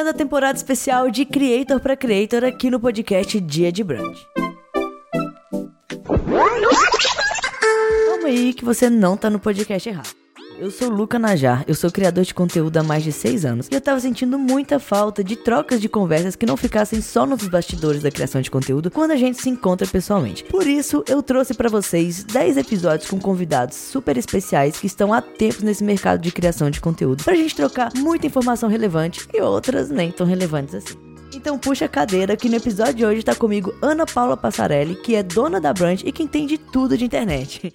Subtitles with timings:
[0.00, 4.16] Iniciando a temporada especial de Creator para Creator aqui no podcast Dia de Brand.
[8.06, 10.19] Calma aí que você não tá no podcast errado.
[10.60, 13.74] Eu sou Luca Najar, eu sou criador de conteúdo há mais de 6 anos e
[13.74, 18.02] eu tava sentindo muita falta de trocas de conversas que não ficassem só nos bastidores
[18.02, 20.44] da criação de conteúdo quando a gente se encontra pessoalmente.
[20.44, 25.22] Por isso, eu trouxe para vocês 10 episódios com convidados super especiais que estão há
[25.22, 29.88] tempos nesse mercado de criação de conteúdo pra gente trocar muita informação relevante e outras
[29.88, 30.94] nem tão relevantes assim.
[31.34, 35.14] Então puxa a cadeira que no episódio de hoje tá comigo Ana Paula Passarelli, que
[35.14, 37.72] é dona da Brand e que entende tudo de internet.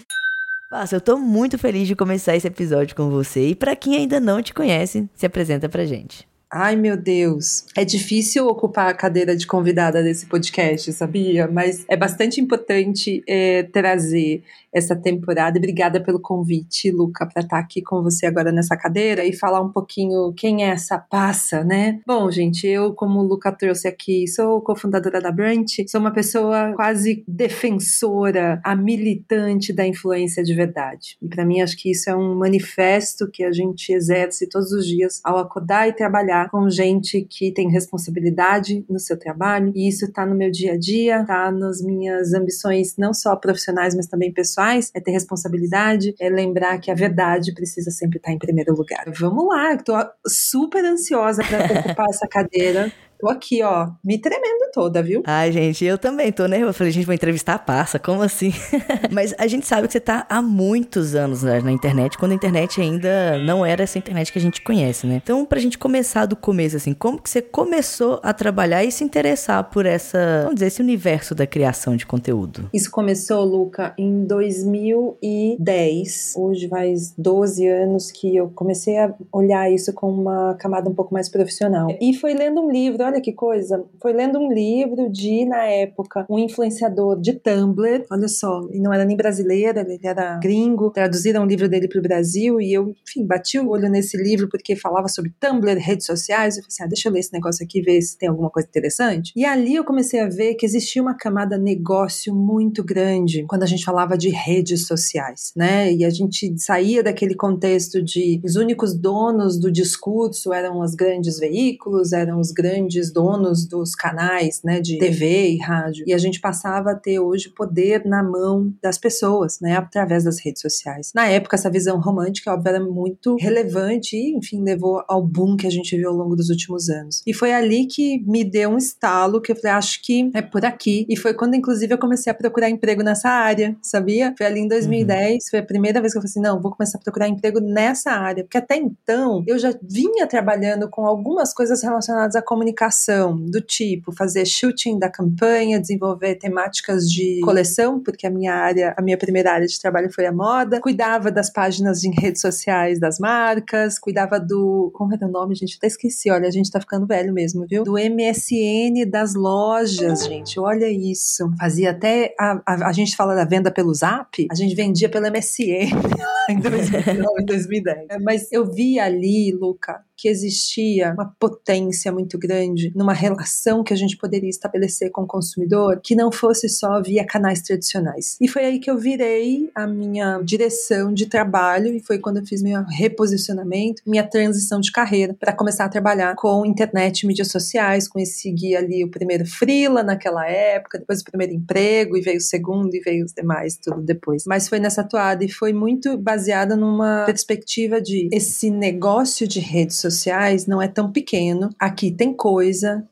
[0.69, 4.19] Passa, eu tô muito feliz de começar esse episódio com você e para quem ainda
[4.19, 6.27] não te conhece, se apresenta pra gente.
[6.57, 7.65] Ai, meu Deus.
[7.75, 11.49] É difícil ocupar a cadeira de convidada desse podcast, sabia?
[11.51, 14.41] Mas é bastante importante é, trazer
[14.75, 15.57] essa temporada.
[15.57, 19.61] Obrigada pelo convite, Luca, para estar tá aqui com você agora nessa cadeira e falar
[19.61, 21.99] um pouquinho quem é essa passa, né?
[22.05, 26.73] Bom, gente, eu, como o Luca trouxe aqui, sou cofundadora da Brant, sou uma pessoa
[26.75, 31.17] quase defensora, a militante da influência de verdade.
[31.21, 34.85] E para mim, acho que isso é um manifesto que a gente exerce todos os
[34.85, 39.71] dias ao acordar e trabalhar com gente que tem responsabilidade no seu trabalho.
[39.75, 43.95] E isso está no meu dia a dia, está nas minhas ambições, não só profissionais,
[43.95, 48.39] mas também pessoais é ter responsabilidade, é lembrar que a verdade precisa sempre estar em
[48.39, 49.05] primeiro lugar.
[49.17, 52.91] Vamos lá, estou super ansiosa para ocupar essa cadeira.
[53.25, 55.23] Tô aqui, ó, me tremendo toda, viu?
[55.25, 56.69] Ai, gente, eu também tô nervosa.
[56.69, 58.53] Eu falei, gente, vou entrevistar a Passa, como assim?
[59.11, 62.79] Mas a gente sabe que você tá há muitos anos na internet, quando a internet
[62.79, 65.19] ainda não era essa internet que a gente conhece, né?
[65.23, 69.03] Então, pra gente começar do começo, assim, como que você começou a trabalhar e se
[69.03, 72.69] interessar por essa, vamos dizer, esse universo da criação de conteúdo?
[72.71, 76.33] Isso começou, Luca, em 2010.
[76.37, 81.11] Hoje faz 12 anos que eu comecei a olhar isso com uma camada um pouco
[81.11, 81.87] mais profissional.
[81.99, 86.25] E foi lendo um livro olha que coisa, foi lendo um livro de, na época,
[86.29, 91.43] um influenciador de Tumblr, olha só, e não era nem brasileiro, ele era gringo, traduziram
[91.43, 94.75] um livro dele para o Brasil e eu, enfim, bati o olho nesse livro porque
[94.75, 97.81] falava sobre Tumblr, redes sociais, eu falei assim, ah, deixa eu ler esse negócio aqui,
[97.81, 99.31] ver se tem alguma coisa interessante.
[99.35, 103.67] E ali eu comecei a ver que existia uma camada negócio muito grande quando a
[103.67, 105.91] gente falava de redes sociais, né?
[105.91, 111.39] E a gente saía daquele contexto de os únicos donos do discurso eram os grandes
[111.39, 116.05] veículos, eram os grandes grandes donos dos canais, né, de TV e rádio.
[116.07, 120.39] E a gente passava a ter hoje poder na mão das pessoas, né, através das
[120.39, 121.11] redes sociais.
[121.13, 125.67] Na época, essa visão romântica, óbvio, era muito relevante e, enfim, levou ao boom que
[125.67, 127.21] a gente viu ao longo dos últimos anos.
[127.25, 130.65] E foi ali que me deu um estalo que eu falei, acho que é por
[130.65, 131.05] aqui.
[131.09, 134.33] E foi quando, inclusive, eu comecei a procurar emprego nessa área, sabia?
[134.37, 135.39] Foi ali em 2010, uhum.
[135.49, 138.11] foi a primeira vez que eu falei assim, não, vou começar a procurar emprego nessa
[138.11, 143.35] área, porque até então eu já vinha trabalhando com algumas coisas relacionadas à comunicação comunicação
[143.35, 149.01] do tipo fazer shooting da campanha, desenvolver temáticas de coleção, porque a minha área, a
[149.01, 153.19] minha primeira área de trabalho foi a moda, cuidava das páginas de redes sociais das
[153.19, 155.77] marcas, cuidava do, como é o nome, gente?
[155.77, 157.83] até esqueci, olha, a gente tá ficando velho mesmo, viu?
[157.83, 161.49] Do MSN das lojas, gente, olha isso.
[161.59, 165.25] Fazia até, a, a, a gente fala da venda pelo Zap, a gente vendia pelo
[165.29, 165.91] MSN
[166.49, 168.07] em 2009, 2010.
[168.21, 173.97] Mas eu vi ali, Luca, que existia uma potência muito grande numa relação que a
[173.97, 178.37] gente poderia estabelecer com o consumidor que não fosse só via canais tradicionais.
[178.41, 182.45] E foi aí que eu virei a minha direção de trabalho e foi quando eu
[182.45, 187.49] fiz meu reposicionamento, minha transição de carreira para começar a trabalhar com internet e mídias
[187.49, 192.41] sociais, consegui ali o primeiro freela naquela época, depois o primeiro emprego e veio o
[192.41, 194.43] segundo e veio os demais tudo depois.
[194.45, 199.97] Mas foi nessa toada e foi muito baseada numa perspectiva de esse negócio de redes
[199.97, 201.69] sociais não é tão pequeno.
[201.79, 202.64] Aqui tem coisa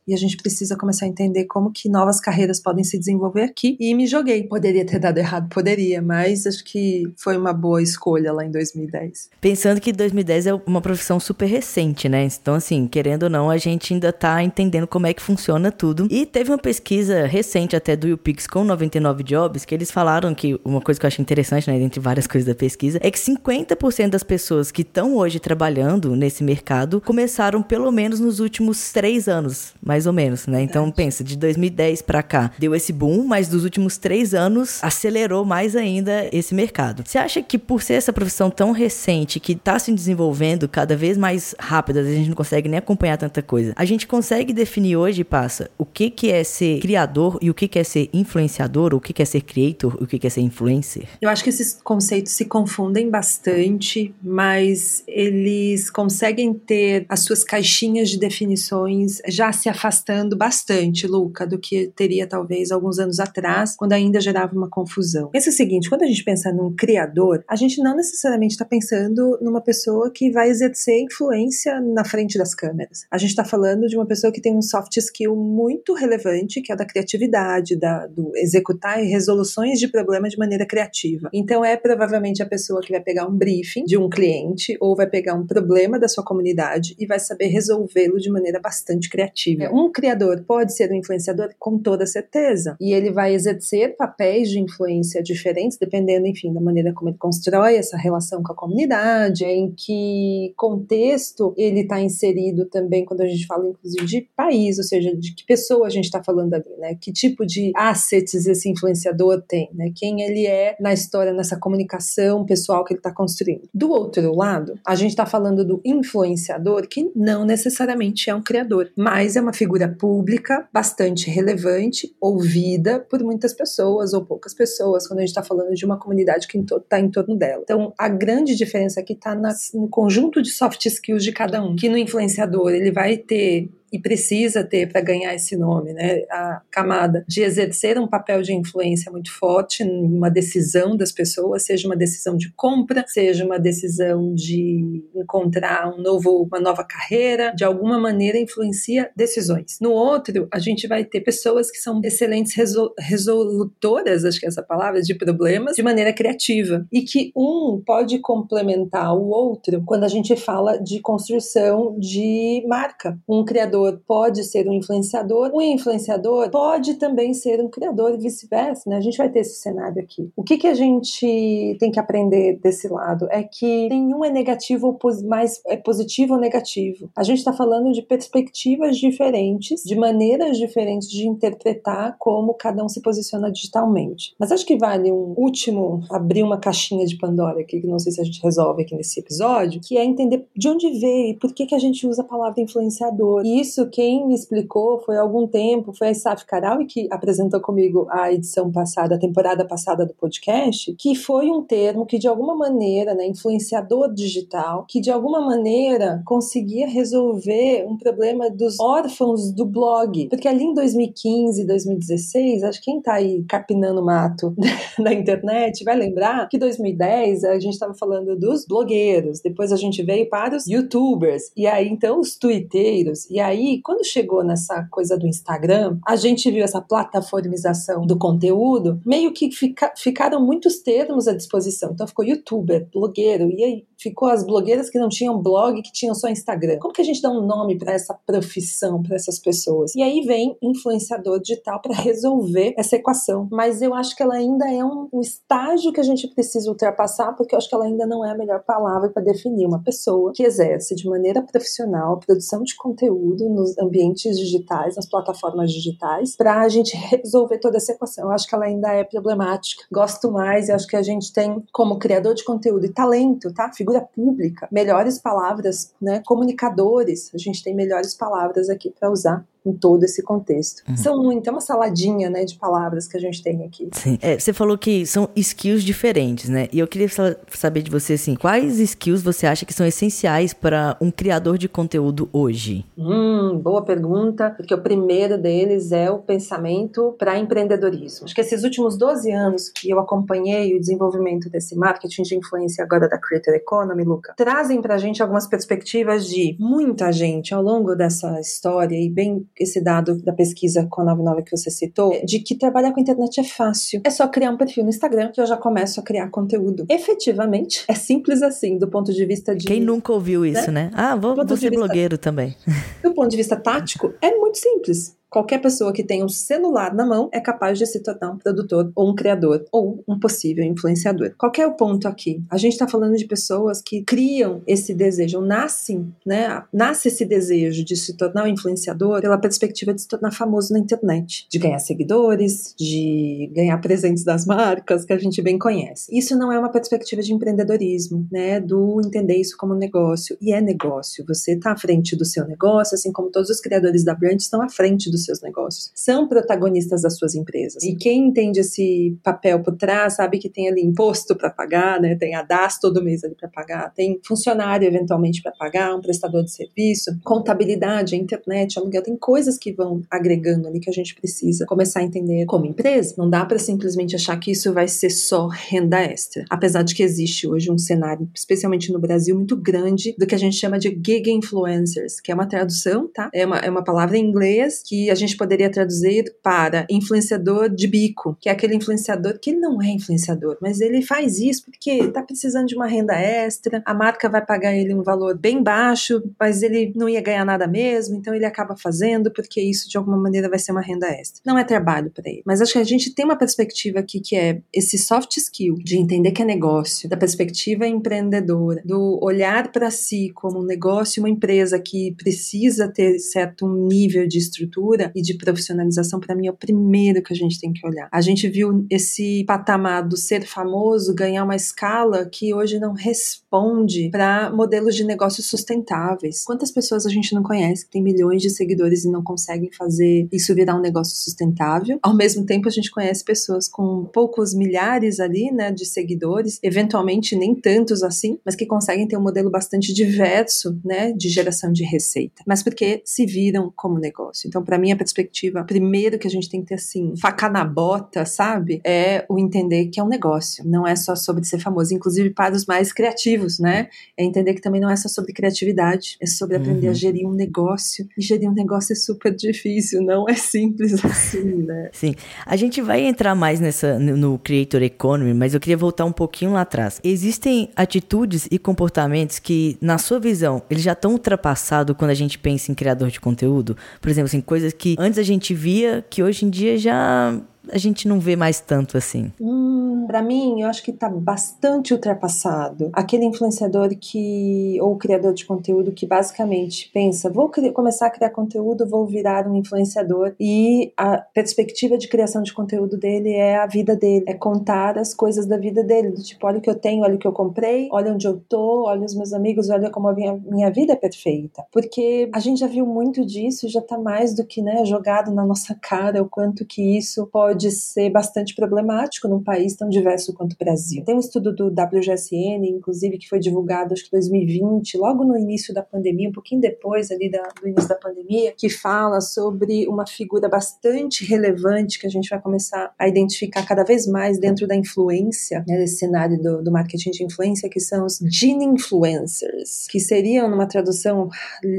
[0.07, 3.77] e a gente precisa começar a entender como que novas carreiras podem se desenvolver aqui.
[3.79, 4.43] E me joguei.
[4.43, 9.29] Poderia ter dado errado, poderia, mas acho que foi uma boa escolha lá em 2010.
[9.41, 12.25] Pensando que 2010 é uma profissão super recente, né?
[12.25, 16.07] Então, assim, querendo ou não, a gente ainda tá entendendo como é que funciona tudo.
[16.09, 20.59] E teve uma pesquisa recente até do YouPix com 99 Jobs que eles falaram que
[20.63, 24.09] uma coisa que eu achei interessante, né, entre várias coisas da pesquisa, é que 50%
[24.09, 29.42] das pessoas que estão hoje trabalhando nesse mercado começaram pelo menos nos últimos três anos
[29.43, 30.61] anos, mais ou menos, né?
[30.61, 35.43] Então pensa, de 2010 para cá, deu esse boom, mas dos últimos três anos acelerou
[35.43, 37.03] mais ainda esse mercado.
[37.05, 41.17] Você acha que por ser essa profissão tão recente, que está se desenvolvendo cada vez
[41.17, 45.23] mais rápido, a gente não consegue nem acompanhar tanta coisa, a gente consegue definir hoje,
[45.23, 49.01] passa, o que que é ser criador e o que que é ser influenciador, o
[49.01, 51.03] que que é ser creator, o que que é ser influencer?
[51.21, 58.09] Eu acho que esses conceitos se confundem bastante, mas eles conseguem ter as suas caixinhas
[58.09, 63.93] de definições já se afastando bastante, Luca, do que teria talvez alguns anos atrás, quando
[63.93, 65.29] ainda gerava uma confusão.
[65.29, 69.37] Pensa o seguinte, quando a gente pensa num criador, a gente não necessariamente está pensando
[69.41, 73.05] numa pessoa que vai exercer influência na frente das câmeras.
[73.09, 76.71] A gente está falando de uma pessoa que tem um soft skill muito relevante, que
[76.71, 81.29] é da criatividade, da, do executar resoluções de problemas de maneira criativa.
[81.33, 85.07] Então é provavelmente a pessoa que vai pegar um briefing de um cliente ou vai
[85.07, 89.22] pegar um problema da sua comunidade e vai saber resolvê-lo de maneira bastante criativa.
[89.71, 94.59] Um criador pode ser um influenciador com toda certeza e ele vai exercer papéis de
[94.59, 99.73] influência diferentes dependendo, enfim, da maneira como ele constrói essa relação com a comunidade, em
[99.75, 105.15] que contexto ele está inserido também quando a gente fala inclusive de país, ou seja,
[105.15, 106.95] de que pessoa a gente está falando ali, né?
[106.99, 109.91] Que tipo de assets esse influenciador tem, né?
[109.95, 113.67] Quem ele é na história, nessa comunicação pessoal que ele está construindo.
[113.73, 118.91] Do outro lado, a gente está falando do influenciador que não necessariamente é um criador,
[118.97, 125.19] mas é uma figura pública bastante relevante, ouvida por muitas pessoas ou poucas pessoas, quando
[125.19, 127.61] a gente está falando de uma comunidade que está em torno dela.
[127.63, 129.35] Então, a grande diferença aqui está
[129.73, 133.99] no conjunto de soft skills de cada um, que no influenciador ele vai ter e
[133.99, 136.23] precisa ter para ganhar esse nome, né?
[136.31, 141.87] A camada de exercer um papel de influência muito forte numa decisão das pessoas, seja
[141.87, 147.63] uma decisão de compra, seja uma decisão de encontrar um novo, uma nova carreira, de
[147.63, 149.77] alguma maneira influencia decisões.
[149.79, 154.49] No outro, a gente vai ter pessoas que são excelentes resol resolutoras, acho que é
[154.49, 160.03] essa palavra, de problemas de maneira criativa e que um pode complementar o outro quando
[160.03, 163.19] a gente fala de construção de marca.
[163.29, 168.17] Um criador criador pode ser um influenciador, o influenciador pode também ser um criador e
[168.17, 168.97] vice-versa, né?
[168.97, 170.31] A gente vai ter esse cenário aqui.
[170.35, 174.87] O que, que a gente tem que aprender desse lado é que nenhum é negativo
[174.87, 177.09] ou mais é positivo ou negativo.
[177.15, 182.89] A gente está falando de perspectivas diferentes, de maneiras diferentes de interpretar como cada um
[182.89, 184.33] se posiciona digitalmente.
[184.39, 188.11] Mas acho que vale um último abrir uma caixinha de Pandora aqui, que não sei
[188.11, 191.53] se a gente resolve aqui nesse episódio, que é entender de onde veio e por
[191.53, 193.45] que, que a gente usa a palavra influenciador.
[193.45, 197.07] E isso isso quem me explicou foi há algum tempo, foi a Saf Karawi que
[197.11, 202.19] apresentou comigo a edição passada, a temporada passada do podcast, que foi um termo que
[202.19, 208.79] de alguma maneira, né, influenciador digital, que de alguma maneira conseguia resolver um problema dos
[208.79, 210.27] órfãos do blog.
[210.29, 214.53] Porque ali em 2015, 2016, acho que quem tá aí capinando mato
[214.99, 220.03] na internet vai lembrar que 2010 a gente estava falando dos blogueiros, depois a gente
[220.03, 224.87] veio para os youtubers, e aí então os twitteiros, e aí aí, quando chegou nessa
[224.91, 230.77] coisa do Instagram, a gente viu essa plataformização do conteúdo, meio que fica, ficaram muitos
[230.77, 231.91] termos à disposição.
[231.93, 236.13] Então ficou youtuber, blogueiro, e aí ficou as blogueiras que não tinham blog, que tinham
[236.13, 236.77] só Instagram.
[236.79, 239.95] Como que a gente dá um nome para essa profissão, para essas pessoas?
[239.95, 243.47] E aí vem influenciador digital para resolver essa equação.
[243.51, 247.33] Mas eu acho que ela ainda é um, um estágio que a gente precisa ultrapassar,
[247.33, 250.31] porque eu acho que ela ainda não é a melhor palavra para definir uma pessoa
[250.33, 256.35] que exerce de maneira profissional a produção de conteúdo nos ambientes digitais, nas plataformas digitais,
[256.35, 258.25] para a gente resolver toda essa equação.
[258.25, 259.83] Eu acho que ela ainda é problemática.
[259.91, 263.71] Gosto mais, eu acho que a gente tem, como criador de conteúdo e talento, tá?
[263.71, 266.21] Figura pública, melhores palavras, né?
[266.25, 270.83] Comunicadores, a gente tem melhores palavras aqui para usar em todo esse contexto.
[270.87, 270.97] Uhum.
[270.97, 273.89] São muito, é uma saladinha, né, de palavras que a gente tem aqui.
[273.93, 274.17] Sim.
[274.21, 276.67] É, você falou que são skills diferentes, né?
[276.71, 277.07] E eu queria
[277.49, 281.69] saber de você, assim, quais skills você acha que são essenciais para um criador de
[281.69, 282.85] conteúdo hoje?
[282.97, 288.25] Hum, boa pergunta, porque o primeiro deles é o pensamento para empreendedorismo.
[288.25, 292.83] Acho que esses últimos 12 anos que eu acompanhei o desenvolvimento desse marketing de influência
[292.83, 297.61] agora da Creator Economy, Luca, trazem para a gente algumas perspectivas de muita gente ao
[297.61, 302.13] longo dessa história e bem esse dado da pesquisa com a 99 que você citou,
[302.25, 304.01] de que trabalhar com a internet é fácil.
[304.03, 306.85] É só criar um perfil no Instagram que eu já começo a criar conteúdo.
[306.89, 309.65] Efetivamente, é simples assim, do ponto de vista de.
[309.65, 310.85] Quem nunca ouviu isso, né?
[310.85, 310.91] né?
[310.93, 312.55] Ah, vou, vou ser blogueiro também.
[313.03, 317.03] Do ponto de vista tático, é muito simples Qualquer pessoa que tenha um celular na
[317.03, 321.33] mão é capaz de se tornar um produtor ou um criador ou um possível influenciador.
[321.35, 322.43] Qual é o ponto aqui?
[322.51, 326.61] A gente está falando de pessoas que criam esse desejo, nascem, né?
[326.71, 330.77] Nasce esse desejo de se tornar um influenciador pela perspectiva de se tornar famoso na
[330.77, 336.15] internet, de ganhar seguidores, de ganhar presentes das marcas que a gente bem conhece.
[336.15, 338.59] Isso não é uma perspectiva de empreendedorismo, né?
[338.59, 341.25] Do entender isso como negócio e é negócio.
[341.27, 344.61] Você está à frente do seu negócio, assim como todos os criadores da brand estão
[344.61, 345.91] à frente seus negócios.
[345.95, 347.83] São protagonistas das suas empresas.
[347.83, 352.15] E quem entende esse papel por trás sabe que tem ali imposto para pagar, né?
[352.15, 356.43] Tem a DAS todo mês ali para pagar, tem funcionário eventualmente para pagar, um prestador
[356.43, 361.65] de serviço, contabilidade, internet, aluguel, tem coisas que vão agregando ali que a gente precisa
[361.65, 363.15] começar a entender como empresa.
[363.17, 366.45] Não dá para simplesmente achar que isso vai ser só renda extra.
[366.49, 370.37] Apesar de que existe hoje um cenário, especialmente no Brasil, muito grande do que a
[370.37, 373.29] gente chama de gig influencers, que é uma tradução, tá?
[373.33, 377.87] É uma, é uma palavra em inglês que a gente poderia traduzir para influenciador de
[377.87, 382.21] bico, que é aquele influenciador que não é influenciador, mas ele faz isso porque está
[382.21, 386.61] precisando de uma renda extra, a marca vai pagar ele um valor bem baixo, mas
[386.63, 390.49] ele não ia ganhar nada mesmo, então ele acaba fazendo porque isso de alguma maneira
[390.49, 391.41] vai ser uma renda extra.
[391.45, 392.43] Não é trabalho para ele.
[392.45, 395.97] Mas acho que a gente tem uma perspectiva aqui que é esse soft skill de
[395.97, 401.29] entender que é negócio, da perspectiva empreendedora, do olhar para si como um negócio, uma
[401.29, 406.55] empresa que precisa ter certo nível de estrutura e de profissionalização, para mim é o
[406.55, 408.07] primeiro que a gente tem que olhar.
[408.11, 414.09] A gente viu esse patamar do ser famoso ganhar uma escala que hoje não responde
[414.09, 416.43] para modelos de negócios sustentáveis.
[416.43, 420.27] Quantas pessoas a gente não conhece que tem milhões de seguidores e não conseguem fazer
[420.31, 421.99] isso virar um negócio sustentável?
[422.01, 427.35] Ao mesmo tempo, a gente conhece pessoas com poucos milhares ali, né, de seguidores, eventualmente
[427.35, 431.83] nem tantos assim, mas que conseguem ter um modelo bastante diverso, né, de geração de
[431.83, 434.47] receita, mas porque se viram como negócio.
[434.47, 437.65] Então, para mim, a perspectiva, primeiro que a gente tem que ter assim, faca na
[437.65, 441.93] bota, sabe, é o entender que é um negócio, não é só sobre ser famoso,
[441.93, 443.87] inclusive para os mais criativos, né?
[444.17, 446.91] É entender que também não é só sobre criatividade, é sobre aprender uhum.
[446.91, 448.07] a gerir um negócio.
[448.17, 451.89] E gerir um negócio é super difícil, não é simples assim, né?
[451.93, 452.15] Sim.
[452.45, 456.53] A gente vai entrar mais nessa no Creator Economy, mas eu queria voltar um pouquinho
[456.53, 456.99] lá atrás.
[457.03, 462.37] Existem atitudes e comportamentos que, na sua visão, eles já estão ultrapassados quando a gente
[462.37, 463.77] pensa em criador de conteúdo?
[464.01, 467.39] Por exemplo, assim, coisas que antes a gente via que hoje em dia já
[467.73, 469.31] a gente não vê mais tanto assim?
[469.41, 472.91] Hum, para mim, eu acho que tá bastante ultrapassado.
[472.93, 478.87] Aquele influenciador que ou criador de conteúdo que basicamente pensa, vou começar a criar conteúdo,
[478.87, 483.95] vou virar um influenciador e a perspectiva de criação de conteúdo dele é a vida
[483.95, 487.01] dele, é contar as coisas da vida dele, do tipo, olha o que eu tenho,
[487.01, 490.09] olha o que eu comprei, olha onde eu tô, olha os meus amigos, olha como
[490.09, 491.65] a minha, minha vida é perfeita.
[491.71, 495.43] Porque a gente já viu muito disso, já tá mais do que, né, jogado na
[495.43, 500.33] nossa cara o quanto que isso pode pode ser bastante problemático num país tão diverso
[500.33, 501.03] quanto o Brasil.
[501.05, 505.37] Tem um estudo do WGSN, inclusive, que foi divulgado acho que em 2020, logo no
[505.37, 509.87] início da pandemia, um pouquinho depois ali da, do início da pandemia, que fala sobre
[509.87, 514.67] uma figura bastante relevante que a gente vai começar a identificar cada vez mais dentro
[514.67, 519.87] da influência, né, desse cenário do, do marketing de influência, que são os gene influencers,
[519.89, 521.29] que seriam, numa tradução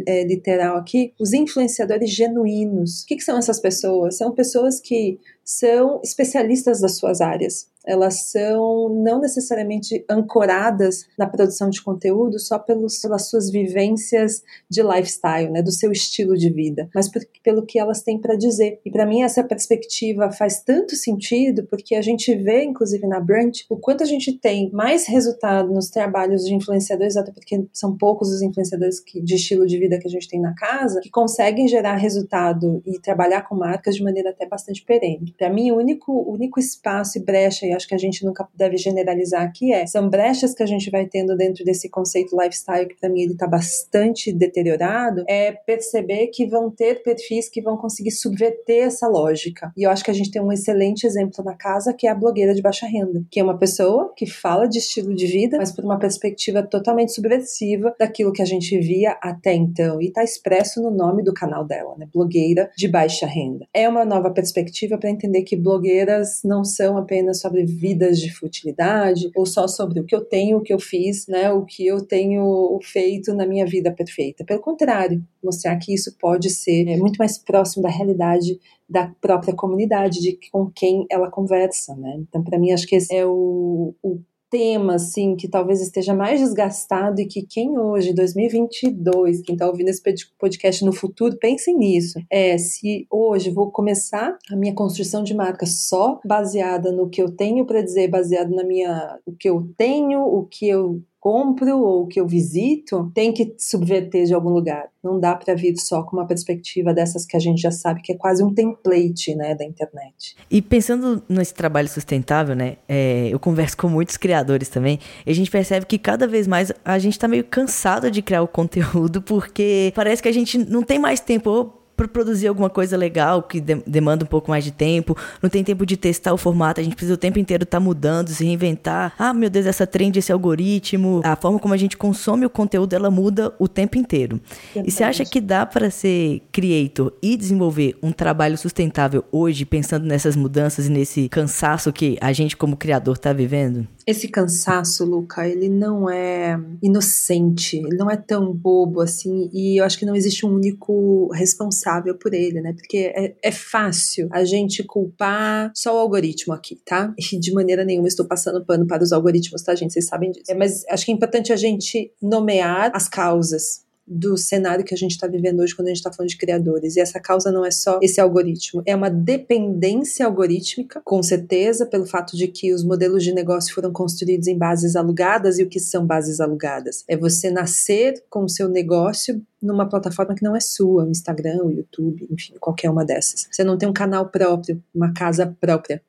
[0.07, 3.03] é, literal aqui, os influenciadores genuínos.
[3.03, 4.17] O que, que são essas pessoas?
[4.17, 11.69] São pessoas que são especialistas das suas áreas elas são não necessariamente ancoradas na produção
[11.69, 16.89] de conteúdo só pelos, pelas suas vivências de lifestyle, né, do seu estilo de vida,
[16.95, 18.81] mas por, pelo que elas têm para dizer.
[18.85, 23.65] E para mim essa perspectiva faz tanto sentido porque a gente vê, inclusive na Brunch,
[23.69, 28.31] o quanto a gente tem mais resultado nos trabalhos de influenciadores, até porque são poucos
[28.31, 31.69] os influenciadores que, de estilo de vida que a gente tem na casa, que conseguem
[31.69, 35.35] gerar resultado e trabalhar com marcas de maneira até bastante perene.
[35.37, 39.43] Para mim, o único, único espaço e brecha acho que a gente nunca deve generalizar
[39.43, 43.09] aqui é, são brechas que a gente vai tendo dentro desse conceito lifestyle, que para
[43.09, 48.85] mim ele está bastante deteriorado, é perceber que vão ter perfis que vão conseguir subverter
[48.85, 49.73] essa lógica.
[49.77, 52.15] E eu acho que a gente tem um excelente exemplo na casa, que é a
[52.15, 55.73] blogueira de baixa renda, que é uma pessoa que fala de estilo de vida, mas
[55.73, 60.01] por uma perspectiva totalmente subversiva daquilo que a gente via até então.
[60.01, 62.09] E está expresso no nome do canal dela, né?
[62.13, 63.67] Blogueira de baixa renda.
[63.73, 69.31] É uma nova perspectiva para entender que blogueiras não são apenas sobre vidas de futilidade
[69.35, 72.07] ou só sobre o que eu tenho, o que eu fiz, né, o que eu
[72.07, 74.45] tenho feito na minha vida perfeita.
[74.45, 79.55] Pelo contrário, mostrar que isso pode ser é, muito mais próximo da realidade da própria
[79.55, 82.17] comunidade, de com quem ela conversa, né?
[82.19, 84.21] Então, para mim, acho que esse é o, o
[84.55, 89.89] tema assim que talvez esteja mais desgastado e que quem hoje, 2022, quem está ouvindo
[89.89, 90.01] esse
[90.39, 92.21] podcast no futuro, pensem nisso.
[92.31, 97.35] É se hoje vou começar a minha construção de marca só baseada no que eu
[97.35, 102.07] tenho para dizer, baseado na minha o que eu tenho, o que eu compro ou
[102.07, 104.91] que eu visito tem que subverter de algum lugar.
[105.03, 108.13] Não dá para vir só com uma perspectiva dessas que a gente já sabe que
[108.13, 110.37] é quase um template, né, da internet.
[110.51, 115.35] E pensando nesse trabalho sustentável, né, é, eu converso com muitos criadores também, e a
[115.35, 119.23] gente percebe que cada vez mais a gente está meio cansado de criar o conteúdo
[119.23, 123.61] porque parece que a gente não tem mais tempo para produzir alguma coisa legal que
[123.61, 126.85] de demanda um pouco mais de tempo, não tem tempo de testar o formato, a
[126.85, 129.15] gente precisa o tempo inteiro estar tá mudando, se reinventar.
[129.19, 132.93] Ah, meu Deus, essa trend, esse algoritmo, a forma como a gente consome o conteúdo,
[132.93, 134.41] ela muda o tempo inteiro.
[134.75, 140.07] E você acha que dá para ser creator e desenvolver um trabalho sustentável hoje, pensando
[140.07, 143.87] nessas mudanças e nesse cansaço que a gente como criador está vivendo?
[144.07, 149.85] Esse cansaço, Luca, ele não é inocente, ele não é tão bobo assim, e eu
[149.85, 151.85] acho que não existe um único responsável
[152.19, 152.73] por ele, né?
[152.73, 157.15] Porque é, é fácil a gente culpar só o algoritmo aqui, tá?
[157.19, 159.93] E de maneira nenhuma estou passando pano para os algoritmos, tá, gente?
[159.93, 160.51] Vocês sabem disso.
[160.51, 164.97] É, mas acho que é importante a gente nomear as causas do cenário que a
[164.97, 166.97] gente está vivendo hoje quando a gente está falando de criadores.
[166.97, 172.07] E essa causa não é só esse algoritmo, é uma dependência algorítmica, com certeza, pelo
[172.07, 175.59] fato de que os modelos de negócio foram construídos em bases alugadas.
[175.59, 177.05] E o que são bases alugadas?
[177.09, 181.71] É você nascer com o seu negócio numa plataforma que não é sua, Instagram, o
[181.71, 183.49] YouTube, enfim, qualquer uma dessas.
[183.51, 186.03] Você não tem um canal próprio, uma casa própria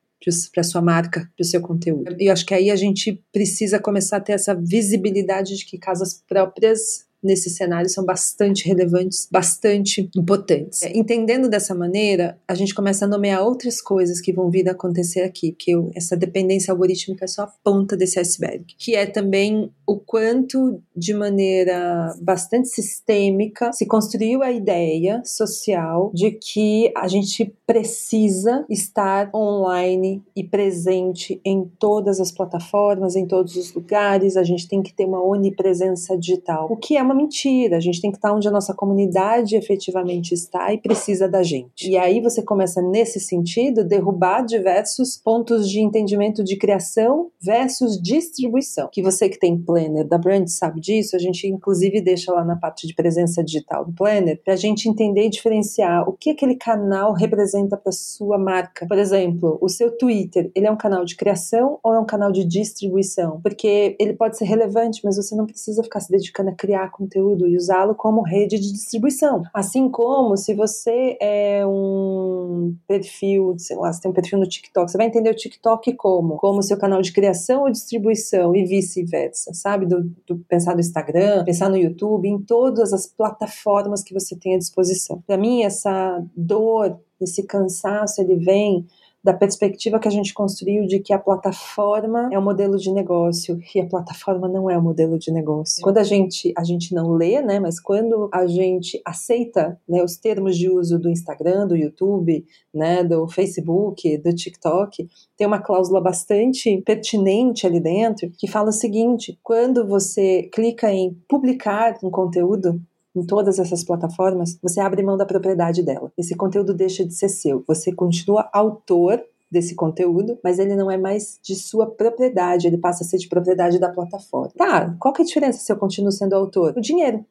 [0.52, 2.16] para sua marca, para o seu conteúdo.
[2.18, 5.78] E eu acho que aí a gente precisa começar a ter essa visibilidade de que
[5.78, 10.82] casas próprias nesse cenário são bastante relevantes, bastante importantes.
[10.82, 14.72] É, entendendo dessa maneira, a gente começa a nomear outras coisas que vão vir a
[14.72, 19.70] acontecer aqui, eu, essa dependência algorítmica é só a ponta desse iceberg, que é também
[19.86, 27.54] o quanto, de maneira bastante sistêmica, se construiu a ideia social de que a gente
[27.66, 34.68] precisa estar online e presente em todas as plataformas, em todos os lugares, a gente
[34.68, 37.76] tem que ter uma onipresença digital, o que é uma mentira.
[37.76, 41.88] A gente tem que estar onde a nossa comunidade efetivamente está e precisa da gente.
[41.88, 48.88] E aí você começa, nesse sentido, derrubar diversos pontos de entendimento de criação versus distribuição.
[48.92, 52.56] Que você que tem planner da Brand sabe disso, a gente inclusive deixa lá na
[52.56, 56.56] parte de presença digital do planner, para a gente entender e diferenciar o que aquele
[56.56, 58.86] canal representa para sua marca.
[58.86, 62.32] Por exemplo, o seu Twitter, ele é um canal de criação ou é um canal
[62.32, 63.40] de distribuição?
[63.42, 67.46] Porque ele pode ser relevante, mas você não precisa ficar se dedicando a criar conteúdo
[67.46, 69.42] e usá-lo como rede de distribuição.
[69.52, 74.90] Assim como se você é um perfil, sei lá, você tem um perfil no TikTok,
[74.90, 76.36] você vai entender o TikTok como?
[76.36, 79.86] Como seu canal de criação ou distribuição e vice-versa, sabe?
[79.86, 84.54] Do, do, pensar no Instagram, pensar no YouTube, em todas as plataformas que você tem
[84.54, 85.22] à disposição.
[85.26, 88.86] Para mim, essa dor, esse cansaço, ele vem
[89.26, 92.92] da perspectiva que a gente construiu de que a plataforma é o um modelo de
[92.92, 95.82] negócio e a plataforma não é o um modelo de negócio.
[95.82, 100.16] Quando a gente a gente não lê, né, mas quando a gente aceita, né, os
[100.16, 106.00] termos de uso do Instagram, do YouTube, né, do Facebook, do TikTok, tem uma cláusula
[106.00, 112.80] bastante pertinente ali dentro que fala o seguinte: quando você clica em publicar um conteúdo,
[113.16, 116.12] em todas essas plataformas, você abre mão da propriedade dela.
[116.16, 117.64] Esse conteúdo deixa de ser seu.
[117.66, 123.04] Você continua autor desse conteúdo, mas ele não é mais de sua propriedade, ele passa
[123.04, 124.52] a ser de propriedade da plataforma.
[124.56, 126.74] Tá, qual que é a diferença se eu continuo sendo autor?
[126.76, 127.24] O dinheiro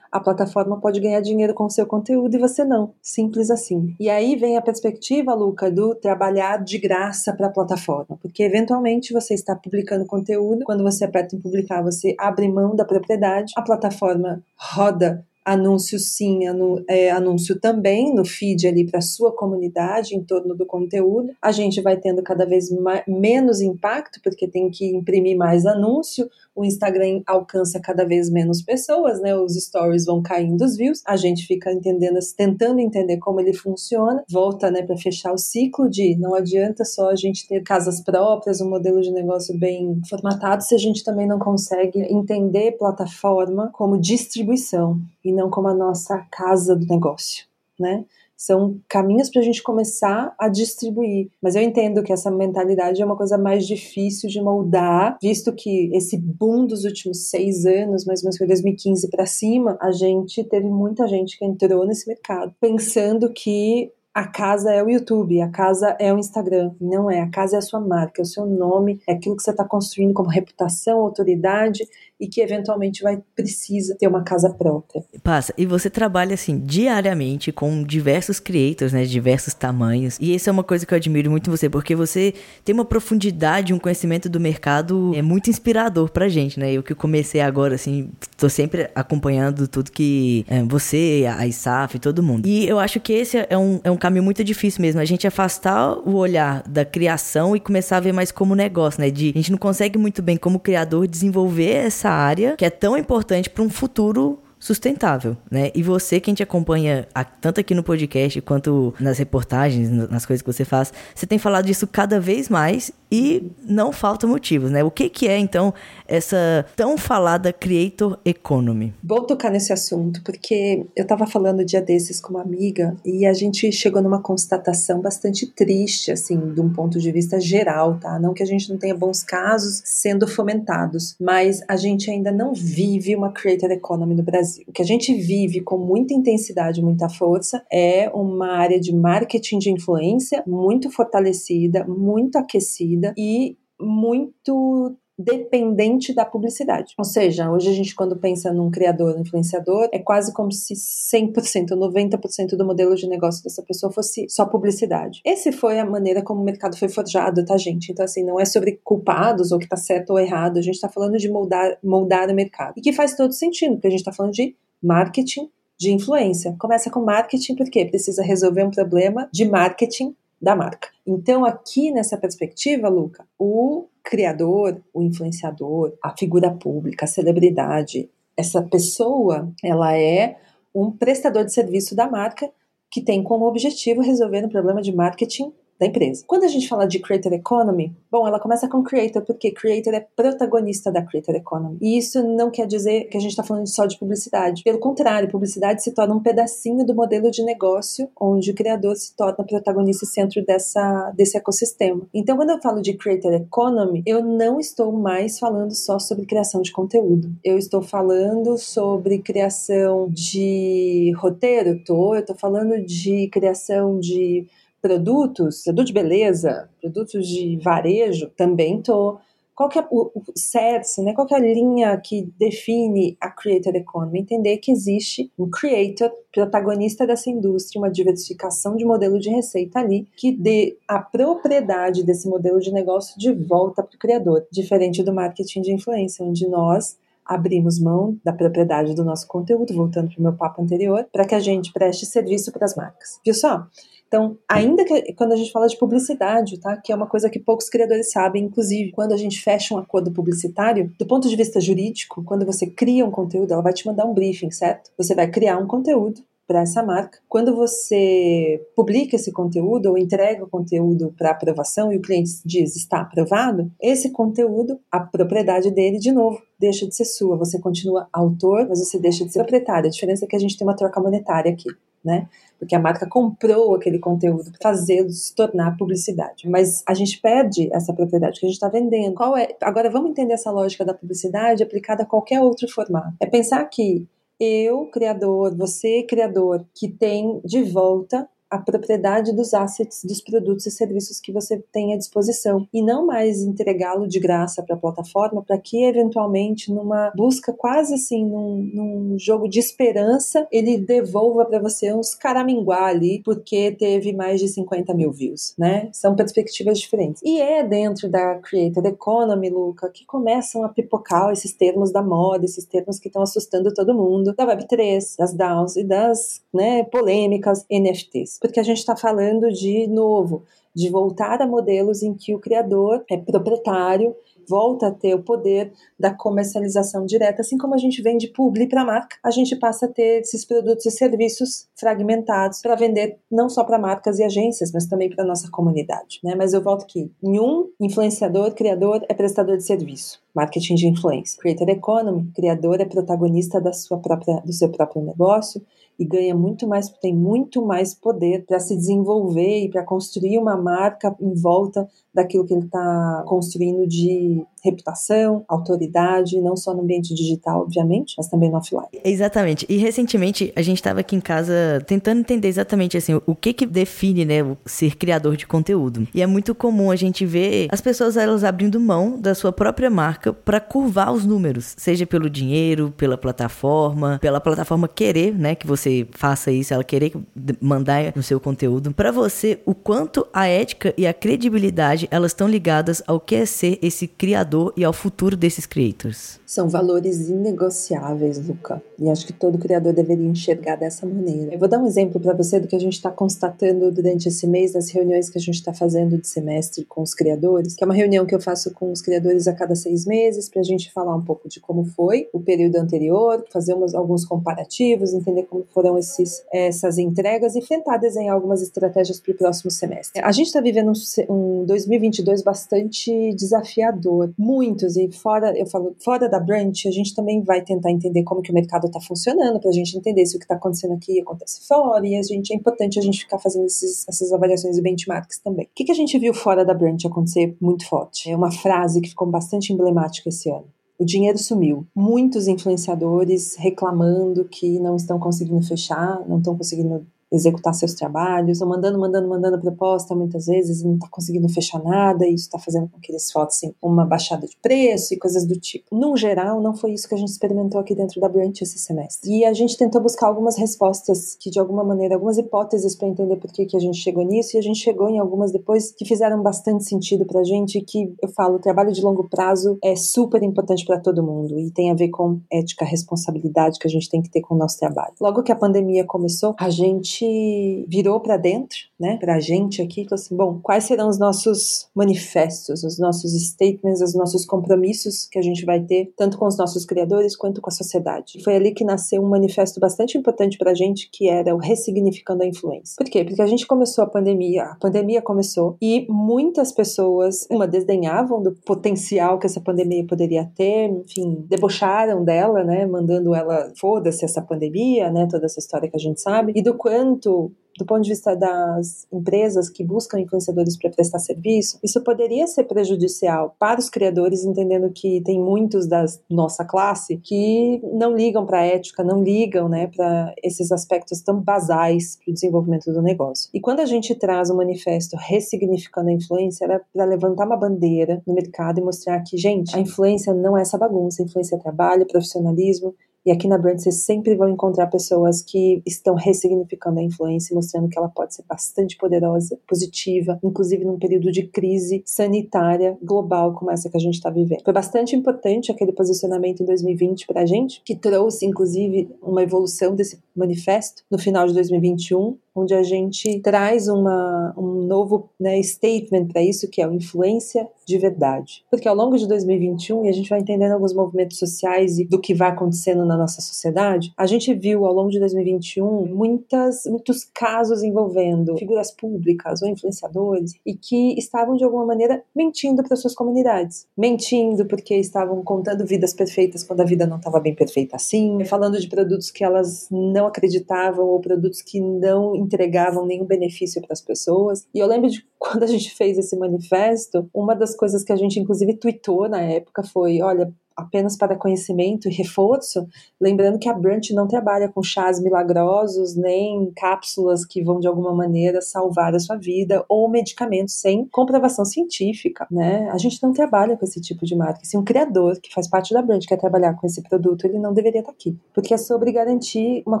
[0.10, 2.92] a plataforma pode ganhar dinheiro com o seu conteúdo e você não.
[3.02, 3.94] Simples assim.
[3.98, 9.12] E aí vem a perspectiva, Luca, do trabalhar de graça para a plataforma, porque eventualmente
[9.12, 13.62] você está publicando conteúdo, quando você aperta em publicar, você abre mão da propriedade, a
[13.62, 20.24] plataforma roda anúncio sim, anu, é, anúncio também no feed ali para sua comunidade em
[20.24, 21.32] torno do conteúdo.
[21.40, 22.68] A gente vai tendo cada vez
[23.06, 29.20] menos impacto porque tem que imprimir mais anúncio, o Instagram alcança cada vez menos pessoas,
[29.20, 29.36] né?
[29.36, 34.24] Os stories vão caindo os views, a gente fica entendendo, tentando entender como ele funciona,
[34.28, 38.60] volta, né, para fechar o ciclo de não adianta só a gente ter casas próprias,
[38.60, 44.00] um modelo de negócio bem formatado, se a gente também não consegue entender plataforma como
[44.00, 47.44] distribuição e não como a nossa casa do negócio,
[47.78, 48.04] né?
[48.36, 51.30] São caminhos para a gente começar a distribuir.
[51.42, 55.90] Mas eu entendo que essa mentalidade é uma coisa mais difícil de moldar, visto que
[55.94, 60.44] esse boom dos últimos seis anos, mais ou menos foi 2015 para cima, a gente
[60.44, 65.48] teve muita gente que entrou nesse mercado pensando que a casa é o YouTube, a
[65.50, 66.72] casa é o Instagram.
[66.80, 69.42] Não é, a casa é a sua marca, é o seu nome, é aquilo que
[69.42, 71.86] você está construindo como reputação, autoridade
[72.18, 75.04] e que eventualmente vai precisa ter uma casa própria.
[75.22, 75.52] Passa.
[75.56, 80.16] E você trabalha assim diariamente com diversos creators, né, de diversos tamanhos.
[80.18, 82.32] E isso é uma coisa que eu admiro muito em você, porque você
[82.64, 86.72] tem uma profundidade, um conhecimento do mercado é muito inspirador pra gente, né?
[86.72, 92.22] Eu que comecei agora assim, tô sempre acompanhando tudo que é, você, a ISAF, todo
[92.22, 92.46] mundo.
[92.46, 95.26] E eu acho que esse é um, é um caminho muito difícil mesmo, a gente
[95.26, 99.10] afastar o olhar da criação e começar a ver mais como negócio, né?
[99.10, 102.96] De a gente não consegue muito bem como criador desenvolver essa área que é tão
[102.96, 105.70] importante para um futuro sustentável, né?
[105.74, 107.06] E você, quem te acompanha
[107.40, 111.66] tanto aqui no podcast quanto nas reportagens, nas coisas que você faz, você tem falado
[111.66, 114.82] disso cada vez mais e não falta motivos, né?
[114.82, 115.72] O que, que é, então,
[116.08, 118.92] essa tão falada Creator Economy?
[119.02, 123.32] Bom tocar nesse assunto, porque eu estava falando dia desses com uma amiga e a
[123.32, 128.18] gente chegou numa constatação bastante triste, assim, de um ponto de vista geral, tá?
[128.18, 132.52] Não que a gente não tenha bons casos sendo fomentados, mas a gente ainda não
[132.54, 134.64] vive uma Creator Economy no Brasil.
[134.66, 139.58] O que a gente vive com muita intensidade, muita força, é uma área de marketing
[139.58, 146.94] de influência muito fortalecida, muito aquecida e muito dependente da publicidade.
[146.98, 151.70] Ou seja, hoje a gente quando pensa num criador, influenciador, é quase como se 100%
[151.72, 155.22] ou 90% do modelo de negócio dessa pessoa fosse só publicidade.
[155.24, 157.90] Esse foi a maneira como o mercado foi forjado, tá, gente?
[157.90, 160.88] Então, assim, não é sobre culpados ou que tá certo ou errado, a gente tá
[160.88, 162.74] falando de moldar, moldar o mercado.
[162.76, 166.54] E que faz todo sentido, porque a gente tá falando de marketing de influência.
[166.58, 170.14] Começa com marketing porque precisa resolver um problema de marketing
[170.46, 170.90] da marca.
[171.04, 178.62] Então, aqui nessa perspectiva, Luca, o criador, o influenciador, a figura pública, a celebridade, essa
[178.62, 180.36] pessoa, ela é
[180.72, 182.48] um prestador de serviço da marca
[182.88, 186.24] que tem como objetivo resolver um problema de marketing da empresa.
[186.26, 190.06] Quando a gente fala de Creator Economy, bom, ela começa com Creator, porque Creator é
[190.16, 191.78] protagonista da Creator Economy.
[191.80, 194.62] E isso não quer dizer que a gente está falando só de publicidade.
[194.62, 199.14] Pelo contrário, publicidade se torna um pedacinho do modelo de negócio, onde o criador se
[199.14, 202.06] torna protagonista e centro dessa, desse ecossistema.
[202.14, 206.62] Então, quando eu falo de Creator Economy, eu não estou mais falando só sobre criação
[206.62, 207.30] de conteúdo.
[207.44, 214.46] Eu estou falando sobre criação de roteiro, tô, eu estou falando de criação de
[214.86, 219.18] produtos, produto de beleza, produtos de varejo, também tô.
[219.52, 221.14] Qual que é o, o CERS, né?
[221.14, 224.20] Qual que é a linha que define a Creator Economy?
[224.20, 230.06] Entender que existe um creator, protagonista dessa indústria, uma diversificação de modelo de receita ali,
[230.14, 235.12] que dê a propriedade desse modelo de negócio de volta para o criador, diferente do
[235.12, 240.22] marketing de influência, onde nós abrimos mão da propriedade do nosso conteúdo, voltando para o
[240.22, 243.18] meu papo anterior, para que a gente preste serviço para as marcas.
[243.24, 243.66] Viu só?
[244.06, 246.76] Então, ainda que quando a gente fala de publicidade, tá?
[246.76, 250.12] Que é uma coisa que poucos criadores sabem, inclusive, quando a gente fecha um acordo
[250.12, 254.04] publicitário, do ponto de vista jurídico, quando você cria um conteúdo, ela vai te mandar
[254.04, 254.90] um briefing, certo?
[254.96, 257.18] Você vai criar um conteúdo para essa marca.
[257.28, 262.76] Quando você publica esse conteúdo ou entrega o conteúdo para aprovação e o cliente diz
[262.76, 267.36] está aprovado, esse conteúdo, a propriedade dele, de novo, deixa de ser sua.
[267.36, 269.88] Você continua autor, mas você deixa de ser proprietário.
[269.88, 271.68] A diferença é que a gente tem uma troca monetária aqui
[272.04, 272.28] né?
[272.58, 276.48] Porque a marca comprou aquele conteúdo para fazê-lo se tornar publicidade.
[276.48, 279.14] Mas a gente perde essa propriedade que a gente está vendendo.
[279.14, 279.48] Qual é?
[279.60, 283.14] Agora vamos entender essa lógica da publicidade aplicada a qualquer outro formato.
[283.20, 284.06] É pensar que
[284.38, 290.70] eu, criador, você, criador, que tem de volta a propriedade dos assets, dos produtos e
[290.70, 295.42] serviços que você tem à disposição e não mais entregá-lo de graça para a plataforma
[295.42, 301.58] para que eventualmente numa busca quase assim num, num jogo de esperança ele devolva para
[301.58, 305.88] você uns caraminguá ali porque teve mais de 50 mil views, né?
[305.92, 307.22] São perspectivas diferentes.
[307.24, 312.44] E é dentro da Creator Economy, Luca, que começam a pipocar esses termos da moda,
[312.44, 317.64] esses termos que estão assustando todo mundo, da Web3, das DAOs e das né, polêmicas
[317.70, 320.44] NFTs porque a gente está falando de novo,
[320.74, 324.14] de voltar a modelos em que o criador é proprietário
[324.48, 328.84] volta a ter o poder da comercialização direta, assim como a gente vende publi para
[328.84, 333.64] marca, a gente passa a ter esses produtos e serviços fragmentados para vender não só
[333.64, 336.34] para marcas e agências, mas também para nossa comunidade, né?
[336.34, 340.24] Mas eu volto aqui, nenhum influenciador, criador é prestador de serviço.
[340.34, 341.40] Marketing de influência.
[341.40, 345.62] Creator Economy, criador é protagonista da sua própria, do seu próprio negócio
[345.98, 350.56] e ganha muito mais, tem muito mais poder para se desenvolver e para construir uma
[350.56, 357.14] marca em volta daquilo que ele está construindo de reputação, autoridade, não só no ambiente
[357.14, 358.86] digital, obviamente, mas também no offline.
[359.04, 359.66] Exatamente.
[359.68, 363.66] E recentemente a gente estava aqui em casa tentando entender exatamente assim o que que
[363.66, 366.06] define, né, ser criador de conteúdo.
[366.14, 369.90] E é muito comum a gente ver as pessoas elas abrindo mão da sua própria
[369.90, 375.66] marca para curvar os números, seja pelo dinheiro, pela plataforma, pela plataforma querer, né, que
[375.66, 377.12] você faça isso, ela querer
[377.60, 378.92] mandar no seu conteúdo.
[378.92, 383.46] Para você, o quanto a ética e a credibilidade elas estão ligadas ao que é
[383.46, 386.40] ser esse criador e ao futuro desses creators?
[386.46, 388.82] São valores inegociáveis, Luca.
[388.98, 391.52] E acho que todo criador deveria enxergar dessa maneira.
[391.52, 394.46] Eu vou dar um exemplo para você do que a gente está constatando durante esse
[394.46, 397.86] mês nas reuniões que a gente está fazendo de semestre com os criadores, que é
[397.86, 400.92] uma reunião que eu faço com os criadores a cada seis meses para a gente
[400.92, 405.64] falar um pouco de como foi o período anterior, fazer umas, alguns comparativos, entender como
[405.72, 410.22] foram esses, essas entregas e tentar desenhar algumas estratégias para o próximo semestre.
[410.22, 410.92] A gente está vivendo
[411.28, 417.14] um, um 2022 bastante desafiador, muitos e fora, eu falo, fora da Branch, a gente
[417.14, 420.36] também vai tentar entender como que o mercado está funcionando para a gente entender se
[420.36, 423.40] o que está acontecendo aqui acontece fora e a gente é importante a gente ficar
[423.40, 425.66] fazendo esses, essas avaliações e benchmarks também.
[425.66, 428.30] O que, que a gente viu fora da Branch acontecer muito forte?
[428.30, 430.66] É uma frase que ficou bastante emblemática esse ano.
[430.98, 431.86] O dinheiro sumiu.
[431.94, 438.68] Muitos influenciadores reclamando que não estão conseguindo fechar, não estão conseguindo executar seus trabalhos, estão
[438.68, 442.58] mandando, mandando, mandando proposta muitas vezes e não está conseguindo fechar nada, e isso está
[442.58, 445.96] fazendo com que eles fossem uma baixada de preço e coisas do tipo.
[445.96, 449.30] No geral, não foi isso que a gente experimentou aqui dentro da Branch esse semestre.
[449.30, 453.36] E a gente tentou buscar algumas respostas que, de alguma maneira, algumas hipóteses para entender
[453.36, 456.04] por que, que a gente chegou nisso, e a gente chegou em algumas depois que
[456.04, 459.96] fizeram bastante sentido para a gente, que eu falo, o trabalho de longo prazo é
[459.96, 464.08] super importante para todo mundo e tem a ver com ética, responsabilidade que a gente
[464.08, 465.14] tem que ter com o nosso trabalho.
[465.20, 469.80] Logo que a pandemia começou, a gente gente virou para dentro, né, para a gente
[469.82, 475.26] aqui, falou assim: bom, quais serão os nossos manifestos, os nossos statements, os nossos compromissos
[475.26, 478.42] que a gente vai ter, tanto com os nossos criadores quanto com a sociedade?
[478.42, 482.42] Foi ali que nasceu um manifesto bastante importante para a gente, que era o Ressignificando
[482.42, 482.94] a Influência.
[482.96, 483.24] Por quê?
[483.24, 488.52] Porque a gente começou a pandemia, a pandemia começou e muitas pessoas, uma, desdenhavam do
[488.64, 495.10] potencial que essa pandemia poderia ter, enfim, debocharam dela, né, mandando ela, foda-se essa pandemia,
[495.10, 498.08] né, toda essa história que a gente sabe, e do quanto tanto do ponto de
[498.08, 503.90] vista das empresas que buscam influenciadores para prestar serviço, isso poderia ser prejudicial para os
[503.90, 509.22] criadores, entendendo que tem muitos da nossa classe que não ligam para a ética, não
[509.22, 513.50] ligam né, para esses aspectos tão basais para o desenvolvimento do negócio.
[513.52, 517.58] E quando a gente traz o um manifesto ressignificando a influência, era para levantar uma
[517.58, 521.56] bandeira no mercado e mostrar que, gente, a influência não é essa bagunça, a influência
[521.56, 522.94] é trabalho, profissionalismo
[523.26, 527.88] e aqui na Brand vocês sempre vão encontrar pessoas que estão ressignificando a influência, mostrando
[527.88, 533.72] que ela pode ser bastante poderosa, positiva, inclusive num período de crise sanitária global como
[533.72, 534.62] essa que a gente está vivendo.
[534.62, 539.96] Foi bastante importante aquele posicionamento em 2020 para a gente, que trouxe inclusive uma evolução
[539.96, 546.26] desse manifesto no final de 2021, onde a gente traz uma, um novo né, statement
[546.26, 548.64] para isso, que é o influência de verdade.
[548.70, 552.20] Porque ao longo de 2021, e a gente vai entendendo alguns movimentos sociais e do
[552.20, 557.24] que vai acontecendo na nossa sociedade, a gente viu ao longo de 2021 muitas, muitos
[557.24, 563.14] casos envolvendo figuras públicas ou influenciadores e que estavam de alguma maneira mentindo para suas
[563.14, 563.86] comunidades.
[563.96, 568.80] Mentindo porque estavam contando vidas perfeitas quando a vida não estava bem perfeita assim, falando
[568.80, 574.00] de produtos que elas não acreditavam ou produtos que não entregavam nenhum benefício para as
[574.00, 574.66] pessoas.
[574.74, 578.16] E eu lembro de quando a gente fez esse manifesto, uma das coisas que a
[578.16, 582.86] gente inclusive tweetou na época foi: olha, apenas para conhecimento e reforço,
[583.20, 588.12] lembrando que a Brunch não trabalha com chás milagrosos, nem cápsulas que vão de alguma
[588.12, 592.88] maneira salvar a sua vida, ou medicamentos sem comprovação científica, né?
[592.90, 594.60] A gente não trabalha com esse tipo de marca.
[594.64, 597.72] Se um criador que faz parte da Brunch quer trabalhar com esse produto, ele não
[597.72, 600.00] deveria estar aqui, porque é sobre garantir uma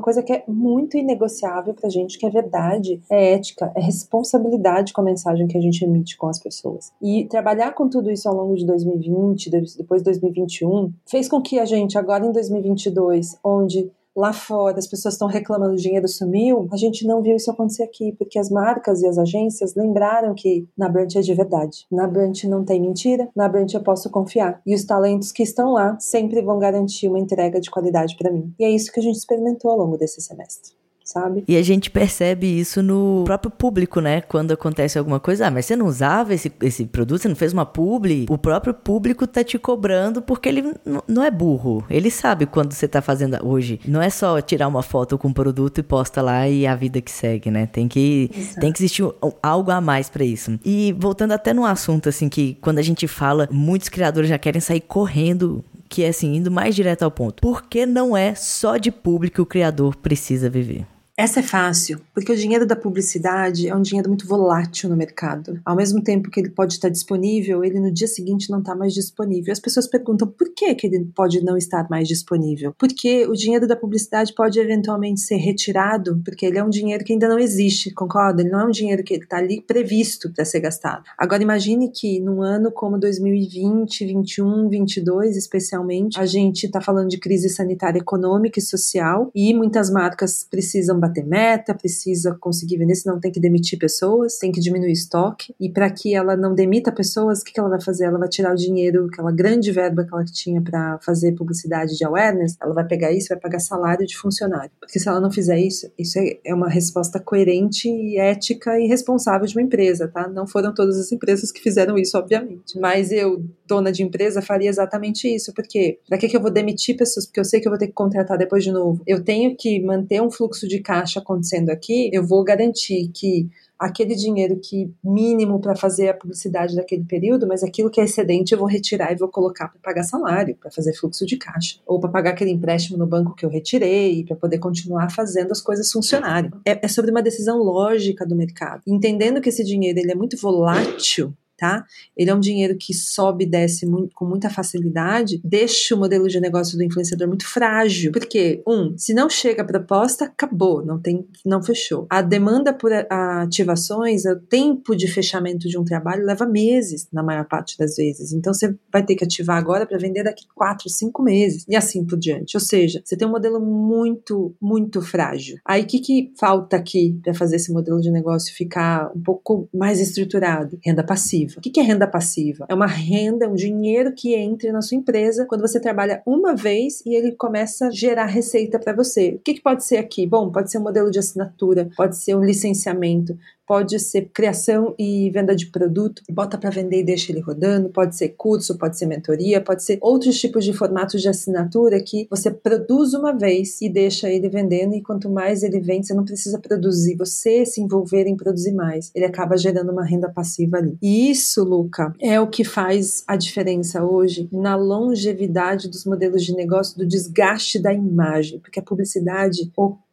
[0.00, 5.00] coisa que é muito inegociável pra gente, que é verdade, é ética, é responsabilidade com
[5.00, 6.92] a mensagem que a gente emite com as pessoas.
[7.00, 11.40] E trabalhar com tudo isso ao longo de 2020, depois de 2021, 2021 fez com
[11.40, 16.08] que a gente, agora em 2022, onde lá fora as pessoas estão reclamando o dinheiro
[16.08, 20.34] sumiu, a gente não viu isso acontecer aqui, porque as marcas e as agências lembraram
[20.34, 21.86] que na Brand é de verdade.
[21.92, 24.62] Na Brand não tem mentira, na Brand eu posso confiar.
[24.66, 28.54] E os talentos que estão lá sempre vão garantir uma entrega de qualidade para mim.
[28.58, 30.85] E é isso que a gente experimentou ao longo desse semestre.
[31.06, 31.44] Sabe?
[31.46, 34.20] E a gente percebe isso no próprio público, né?
[34.20, 37.52] Quando acontece alguma coisa, ah, mas você não usava esse, esse produto, você não fez
[37.52, 38.26] uma publi?
[38.28, 40.74] O próprio público tá te cobrando porque ele
[41.06, 41.84] não é burro.
[41.88, 43.80] Ele sabe quando você tá fazendo hoje.
[43.86, 47.00] Não é só tirar uma foto com o produto e posta lá e a vida
[47.00, 47.66] que segue, né?
[47.66, 48.28] Tem que,
[48.60, 49.04] tem que existir
[49.40, 50.58] algo a mais para isso.
[50.64, 54.60] E voltando até no assunto, assim, que quando a gente fala, muitos criadores já querem
[54.60, 57.40] sair correndo que é assim, indo mais direto ao ponto.
[57.40, 60.84] Por que não é só de público que o criador precisa viver?
[61.18, 65.58] Essa é fácil, porque o dinheiro da publicidade é um dinheiro muito volátil no mercado.
[65.64, 68.92] Ao mesmo tempo que ele pode estar disponível, ele no dia seguinte não está mais
[68.92, 69.50] disponível.
[69.50, 72.74] As pessoas perguntam por que, que ele pode não estar mais disponível?
[72.76, 77.14] Porque o dinheiro da publicidade pode eventualmente ser retirado, porque ele é um dinheiro que
[77.14, 78.42] ainda não existe, concorda?
[78.42, 81.04] Ele não é um dinheiro que está ali previsto para ser gastado.
[81.16, 87.16] Agora imagine que num ano como 2020, 21, 22, especialmente, a gente está falando de
[87.16, 93.20] crise sanitária econômica e social e muitas marcas precisam bater meta, precisa conseguir vender, senão
[93.20, 95.54] tem que demitir pessoas, tem que diminuir estoque.
[95.60, 98.04] E para que ela não demita pessoas, o que, que ela vai fazer?
[98.04, 102.04] Ela vai tirar o dinheiro, aquela grande verba que ela tinha para fazer publicidade de
[102.04, 104.70] awareness, ela vai pegar isso vai pagar salário de funcionário.
[104.80, 109.46] Porque se ela não fizer isso, isso é, é uma resposta coerente ética e responsável
[109.46, 110.28] de uma empresa, tá?
[110.28, 112.78] Não foram todas as empresas que fizeram isso, obviamente.
[112.78, 115.52] Mas eu, dona de empresa, faria exatamente isso.
[115.54, 117.26] Porque para que, que eu vou demitir pessoas?
[117.26, 119.02] Porque eu sei que eu vou ter que contratar depois de novo.
[119.06, 123.48] Eu tenho que manter um fluxo de caixa acontecendo aqui, eu vou garantir que
[123.78, 128.52] aquele dinheiro que mínimo para fazer a publicidade daquele período, mas aquilo que é excedente
[128.52, 132.00] eu vou retirar e vou colocar para pagar salário, para fazer fluxo de caixa, ou
[132.00, 135.90] para pagar aquele empréstimo no banco que eu retirei, para poder continuar fazendo as coisas
[135.90, 136.50] funcionarem.
[136.66, 138.82] É, é sobre uma decisão lógica do mercado.
[138.86, 141.84] Entendendo que esse dinheiro ele é muito volátil, tá?
[142.16, 146.28] Ele é um dinheiro que sobe e desce muito, com muita facilidade, deixa o modelo
[146.28, 148.12] de negócio do influenciador muito frágil.
[148.12, 152.06] Porque, um, se não chega a proposta, acabou, não tem, não fechou.
[152.10, 157.46] A demanda por ativações, o tempo de fechamento de um trabalho leva meses, na maior
[157.46, 158.32] parte das vezes.
[158.32, 162.04] Então você vai ter que ativar agora para vender daqui quatro, cinco meses e assim
[162.04, 162.56] por diante.
[162.56, 165.58] Ou seja, você tem um modelo muito, muito frágil.
[165.64, 169.68] Aí o que, que falta aqui para fazer esse modelo de negócio ficar um pouco
[169.72, 170.78] mais estruturado?
[170.84, 171.58] Renda passiva passiva.
[171.58, 172.66] O que é renda passiva?
[172.68, 176.54] É uma renda, é um dinheiro que entra na sua empresa quando você trabalha uma
[176.54, 179.36] vez e ele começa a gerar receita para você.
[179.36, 180.26] O que pode ser aqui?
[180.26, 185.30] Bom, pode ser um modelo de assinatura, pode ser um licenciamento, pode ser criação e
[185.30, 189.06] venda de produto, bota para vender e deixa ele rodando, pode ser curso, pode ser
[189.06, 193.88] mentoria, pode ser outros tipos de formatos de assinatura que você produz uma vez e
[193.88, 198.26] deixa ele vendendo e quanto mais ele vende, você não precisa produzir, você se envolver
[198.26, 199.10] em produzir mais.
[199.14, 200.96] Ele acaba gerando uma renda passiva ali.
[201.02, 206.54] E isso, Luca, é o que faz a diferença hoje na longevidade dos modelos de
[206.54, 210.05] negócio, do desgaste da imagem, porque a publicidade ocupa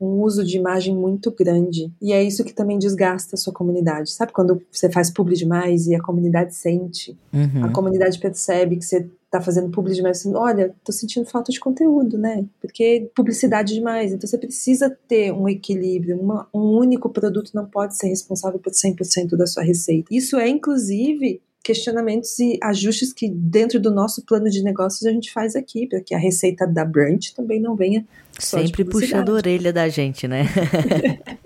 [0.00, 1.92] um uso de imagem muito grande.
[2.00, 4.12] E é isso que também desgasta a sua comunidade.
[4.12, 7.18] Sabe quando você faz publi demais e a comunidade sente?
[7.32, 7.64] Uhum.
[7.64, 11.60] A comunidade percebe que você tá fazendo publi demais, assim, olha, tô sentindo falta de
[11.60, 12.46] conteúdo, né?
[12.60, 14.12] Porque publicidade demais.
[14.12, 16.18] Então você precisa ter um equilíbrio.
[16.18, 20.08] Uma, um único produto não pode ser responsável por 100% da sua receita.
[20.10, 25.30] Isso é, inclusive, questionamentos e ajustes que dentro do nosso plano de negócios a gente
[25.30, 28.06] faz aqui, para que a receita da Brunch também não venha
[28.38, 30.46] sempre puxando a orelha da gente, né?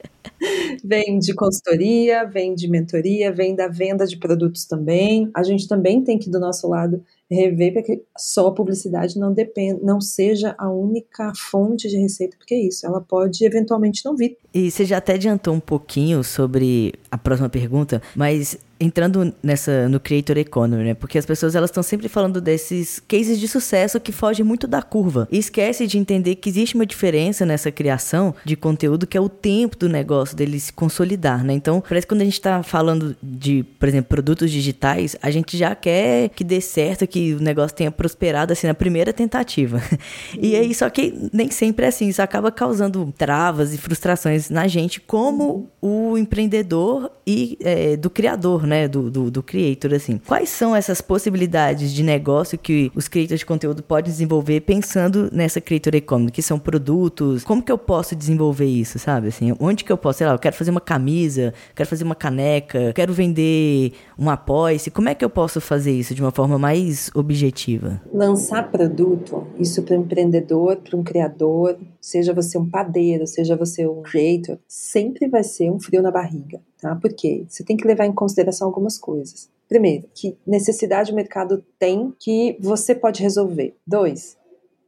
[0.84, 5.28] vem de consultoria, vem de mentoria, vem da venda de produtos também.
[5.34, 9.32] A gente também tem que do nosso lado rever para que só a publicidade não
[9.32, 14.14] dependa, não seja a única fonte de receita, porque é isso, ela pode eventualmente não
[14.14, 14.36] vir.
[14.54, 20.00] E você já até adiantou um pouquinho sobre a próxima pergunta, mas entrando nessa no
[20.00, 20.94] creator economy, né?
[20.94, 24.82] Porque as pessoas elas estão sempre falando desses cases de sucesso que fogem muito da
[24.82, 29.20] curva e esquece de entender que existe uma diferença nessa criação de conteúdo que é
[29.20, 31.52] o tempo do negócio dele se consolidar, né?
[31.52, 35.56] Então, parece que quando a gente está falando de, por exemplo, produtos digitais, a gente
[35.56, 39.82] já quer que dê certo, que o negócio tenha prosperado assim na primeira tentativa.
[40.40, 44.66] E aí só que nem sempre é assim, isso acaba causando travas e frustrações na
[44.66, 48.88] gente como o empreendedor e é, do criador, né?
[48.88, 50.20] Do, do, do, creator, assim.
[50.26, 55.60] Quais são essas possibilidades de negócio que os creators de conteúdo podem desenvolver pensando nessa
[55.60, 57.44] creator economy, que são produtos?
[57.44, 59.28] Como que eu posso desenvolver isso, sabe?
[59.28, 62.14] Assim, onde que eu posso, sei lá, eu quero fazer uma camisa, quero fazer uma
[62.14, 64.90] caneca, quero vender um apoia-se.
[64.90, 68.00] Como é que eu posso fazer isso de uma forma mais objetiva?
[68.12, 73.86] Lançar produto, isso para um empreendedor, para um criador, seja você um padeiro, seja você
[73.86, 76.96] um creator, sempre vai ser um frio na barriga, tá?
[76.96, 79.48] Porque você tem que levar em consideração algumas coisas.
[79.68, 83.74] Primeiro, que necessidade o mercado tem que você pode resolver.
[83.86, 84.36] Dois,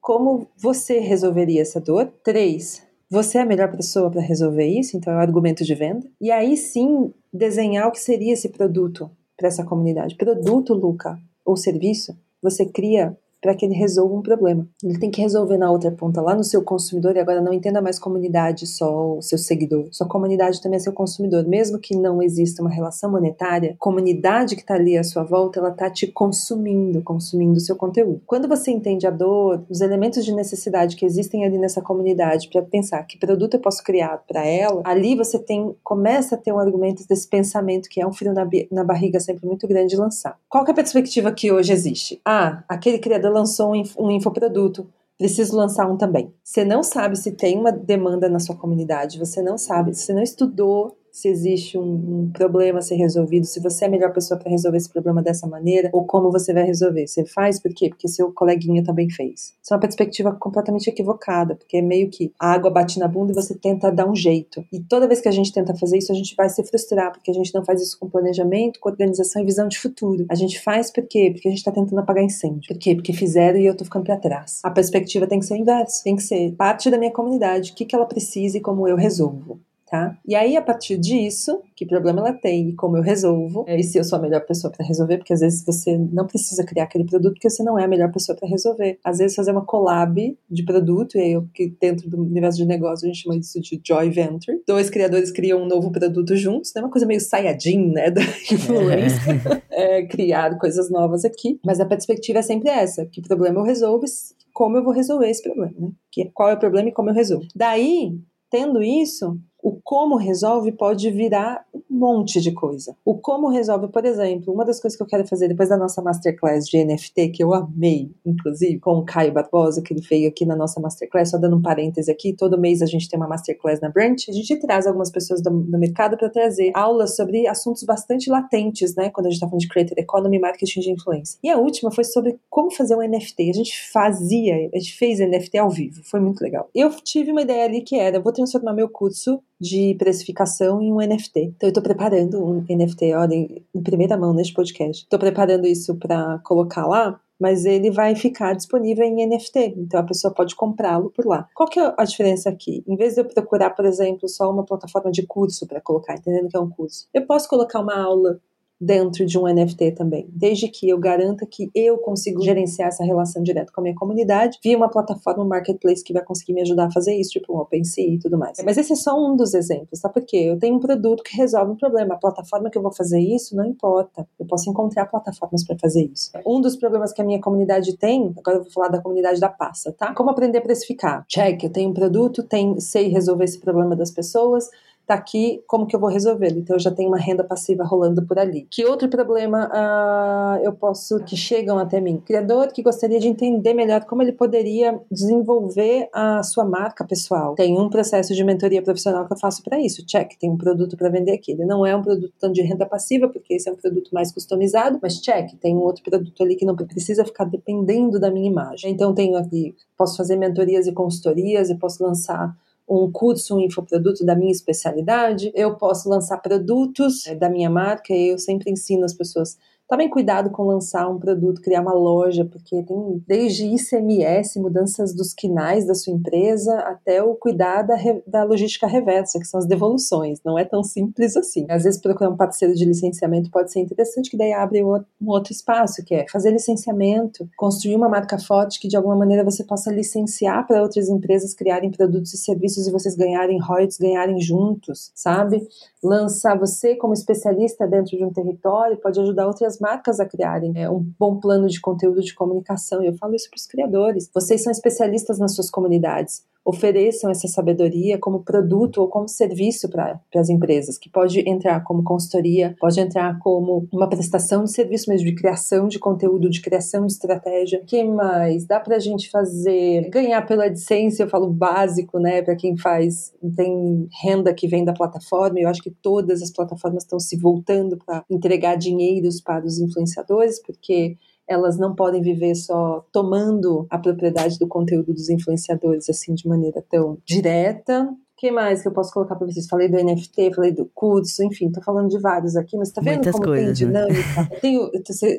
[0.01, 2.13] como você resolveria essa dor?
[2.23, 6.05] Três, Você é a melhor pessoa para resolver isso, então é o argumento de venda.
[6.21, 10.17] E aí sim desenhar o que seria esse produto para essa comunidade.
[10.17, 14.67] Produto, Luca, ou serviço, você cria para que ele resolva um problema.
[14.83, 17.83] Ele tem que resolver na outra ponta, lá no seu consumidor, e agora não entenda
[17.83, 19.87] mais comunidade só o seu seguidor.
[19.93, 21.47] Sua comunidade também é seu consumidor.
[21.47, 25.69] Mesmo que não exista uma relação monetária, comunidade que está ali à sua volta, ela
[25.69, 28.23] está te consumindo, consumindo o seu conteúdo.
[28.25, 32.63] Quando você entende a dor, os elementos de necessidade que existem ali nessa comunidade, para
[32.63, 36.59] pensar que produto eu posso criar para ela, ali você tem começa a ter um
[36.59, 40.39] argumento desse pensamento que é um frio na, na barriga sempre muito grande de lançar.
[40.49, 42.23] Qual é a perspectiva que hoje existe?
[42.25, 44.87] Ah, aquele criador lançou um infoproduto,
[45.19, 46.33] preciso lançar um também.
[46.43, 50.23] Você não sabe se tem uma demanda na sua comunidade, você não sabe, você não
[50.23, 54.37] estudou se existe um, um, problema a ser resolvido, se você é a melhor pessoa
[54.37, 57.07] para resolver esse problema dessa maneira, ou como você vai resolver.
[57.07, 57.89] Você faz por quê?
[57.89, 59.55] Porque seu coleguinha também fez.
[59.63, 63.31] Isso é uma perspectiva completamente equivocada, porque é meio que a água bate na bunda
[63.31, 64.65] e você tenta dar um jeito.
[64.73, 67.31] E toda vez que a gente tenta fazer isso, a gente vai se frustrar, porque
[67.31, 70.27] a gente não faz isso com planejamento, com organização e visão de futuro.
[70.29, 71.31] A gente faz por quê?
[71.33, 72.67] Porque a gente está tentando apagar incêndio.
[72.67, 72.93] Por quê?
[72.93, 74.59] Porque fizeram e eu tô ficando para trás.
[74.65, 76.03] A perspectiva tem que ser inversa.
[76.03, 78.97] Tem que ser parte da minha comunidade, o que, que ela precisa e como eu
[78.97, 79.61] resolvo
[79.91, 80.17] tá?
[80.27, 83.99] E aí, a partir disso, que problema ela tem e como eu resolvo, e se
[83.99, 87.05] eu sou a melhor pessoa para resolver, porque às vezes você não precisa criar aquele
[87.05, 88.99] produto porque você não é a melhor pessoa para resolver.
[89.05, 93.07] Às vezes fazer uma collab de produto, e aí que dentro do universo de negócio
[93.07, 94.63] a gente chama isso de joy venture.
[94.67, 96.83] Dois criadores criam um novo produto juntos, né?
[96.83, 98.11] Uma coisa meio saiyajin, né?
[98.15, 99.63] Da influência.
[99.71, 99.99] É.
[99.99, 101.59] é, criar coisas novas aqui.
[101.65, 104.05] Mas a perspectiva é sempre essa: que problema eu resolvo
[104.53, 105.91] como eu vou resolver esse problema, né?
[106.11, 107.47] Que, é qual é o problema e como eu resolvo.
[107.55, 108.17] Daí,
[108.49, 112.95] tendo isso, o como resolve pode virar um monte de coisa.
[113.03, 116.03] O como resolve, por exemplo, uma das coisas que eu quero fazer depois da nossa
[116.03, 120.45] masterclass de NFT, que eu amei, inclusive, com o Caio Barbosa, que ele veio aqui
[120.45, 123.81] na nossa masterclass, só dando um parêntese aqui, todo mês a gente tem uma masterclass
[123.81, 127.85] na Branch, a gente traz algumas pessoas do, do mercado para trazer aulas sobre assuntos
[127.85, 131.39] bastante latentes, né, quando a gente está falando de Creator Economy, Marketing de Influência.
[131.43, 133.49] E a última foi sobre como fazer um NFT.
[133.49, 136.69] A gente fazia, a gente fez NFT ao vivo, foi muito legal.
[136.75, 140.99] Eu tive uma ideia ali que era, vou transformar meu curso de precificação em um
[140.99, 141.55] NFT.
[141.57, 145.05] Então eu estou preparando um NFT, olha, em primeira mão neste podcast.
[145.05, 150.05] Estou preparando isso para colocar lá, mas ele vai ficar disponível em NFT, então a
[150.05, 151.49] pessoa pode comprá-lo por lá.
[151.55, 152.85] Qual que é a diferença aqui?
[152.87, 156.49] Em vez de eu procurar, por exemplo, só uma plataforma de curso para colocar, entendendo
[156.49, 158.39] que é um curso, eu posso colocar uma aula
[158.85, 163.43] dentro de um NFT também, desde que eu garanta que eu consigo gerenciar essa relação
[163.43, 166.87] direto com a minha comunidade via uma plataforma, um marketplace que vai conseguir me ajudar
[166.87, 168.59] a fazer isso, tipo um OpenSea e tudo mais.
[168.65, 170.09] Mas esse é só um dos exemplos, tá?
[170.09, 173.21] Porque eu tenho um produto que resolve um problema, a plataforma que eu vou fazer
[173.21, 176.31] isso não importa, eu posso encontrar plataformas para fazer isso.
[176.47, 179.49] Um dos problemas que a minha comunidade tem, agora eu vou falar da comunidade da
[179.49, 180.15] passa, tá?
[180.15, 181.25] Como aprender a precificar?
[181.29, 184.69] Check, eu tenho um produto, tem, sei resolver esse problema das pessoas,
[185.07, 186.59] tá aqui, como que eu vou resolvê-lo?
[186.59, 188.67] Então eu já tenho uma renda passiva rolando por ali.
[188.71, 192.23] Que outro problema uh, eu posso que chegam até mim?
[192.25, 197.55] Criador que gostaria de entender melhor como ele poderia desenvolver a sua marca pessoal.
[197.55, 200.05] Tem um processo de mentoria profissional que eu faço para isso.
[200.07, 201.53] Check, tem um produto para vender aqui.
[201.53, 204.33] Ele não é um produto tanto de renda passiva, porque esse é um produto mais
[204.33, 208.49] customizado, mas check, tem um outro produto ali que não precisa ficar dependendo da minha
[208.49, 208.91] imagem.
[208.91, 212.55] Então tenho aqui, posso fazer mentorias e consultorias e posso lançar
[212.89, 218.13] um curso, um infoproduto da minha especialidade, eu posso lançar produtos eh, da minha marca
[218.13, 222.45] e eu sempre ensino as pessoas Tomem cuidado com lançar um produto, criar uma loja,
[222.45, 227.95] porque tem desde ICMS, mudanças dos quinais da sua empresa, até o cuidar da,
[228.27, 230.41] da logística reversa, que são as devoluções.
[230.43, 231.67] Não é tão simples assim.
[231.69, 235.53] Às vezes, procurar um parceiro de licenciamento pode ser interessante, que daí abre um outro
[235.53, 239.93] espaço, que é fazer licenciamento, construir uma marca forte que de alguma maneira você possa
[239.93, 245.67] licenciar para outras empresas criarem produtos e serviços e vocês ganharem royalties, ganharem juntos, sabe?
[246.03, 250.73] Lançar você como especialista dentro de um território pode ajudar outras as marcas a criarem
[250.77, 253.03] é, um bom plano de conteúdo de comunicação.
[253.03, 254.31] E eu falo isso para os criadores.
[254.33, 260.19] Vocês são especialistas nas suas comunidades ofereçam essa sabedoria como produto ou como serviço para
[260.35, 265.27] as empresas, que pode entrar como consultoria, pode entrar como uma prestação de serviço mesmo,
[265.27, 267.83] de criação de conteúdo, de criação de estratégia.
[267.87, 268.65] Que mais?
[268.65, 273.35] Dá para a gente fazer, ganhar pela AdSense, eu falo básico, né, para quem faz,
[273.55, 277.99] tem renda que vem da plataforma, eu acho que todas as plataformas estão se voltando
[277.99, 284.59] para entregar dinheiros para os influenciadores, porque elas não podem viver só tomando a propriedade
[284.59, 288.09] do conteúdo dos influenciadores assim de maneira tão direta.
[288.45, 289.67] O que mais que eu posso colocar para vocês?
[289.67, 293.15] Falei do NFT, falei do curso, enfim, tô falando de vários aqui, mas tá vendo
[293.15, 294.05] Muitas como coisas, tem né?
[294.07, 294.51] dinâmica?
[294.61, 294.91] Tenho-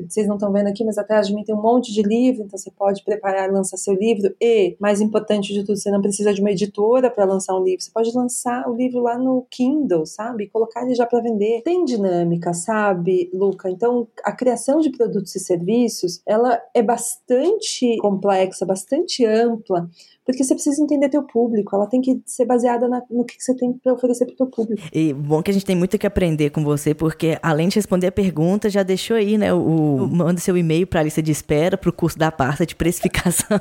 [0.09, 2.57] vocês não estão vendo aqui, mas atrás de mim tem um monte de livro, então
[2.57, 4.33] você pode preparar e lançar seu livro.
[4.41, 7.83] E, mais importante de tudo, você não precisa de uma editora para lançar um livro.
[7.83, 10.45] Você pode lançar o livro lá no Kindle, sabe?
[10.45, 11.61] E colocar ele já para vender.
[11.61, 13.69] Tem dinâmica, sabe, Luca?
[13.69, 19.87] Então, a criação de produtos e serviços, ela é bastante complexa, bastante ampla,
[20.25, 21.75] porque você precisa entender teu público.
[21.75, 24.47] Ela tem que ser baseada na- no que que você tem para oferecer para teu
[24.47, 24.81] público.
[24.93, 28.07] E bom que a gente tem muito que aprender com você, porque além de responder
[28.07, 29.53] a pergunta, já deixou aí, né?
[29.53, 32.65] O, o- manda seu e-mail para a lista de espera, para o curso da pasta
[32.65, 33.59] de precificação.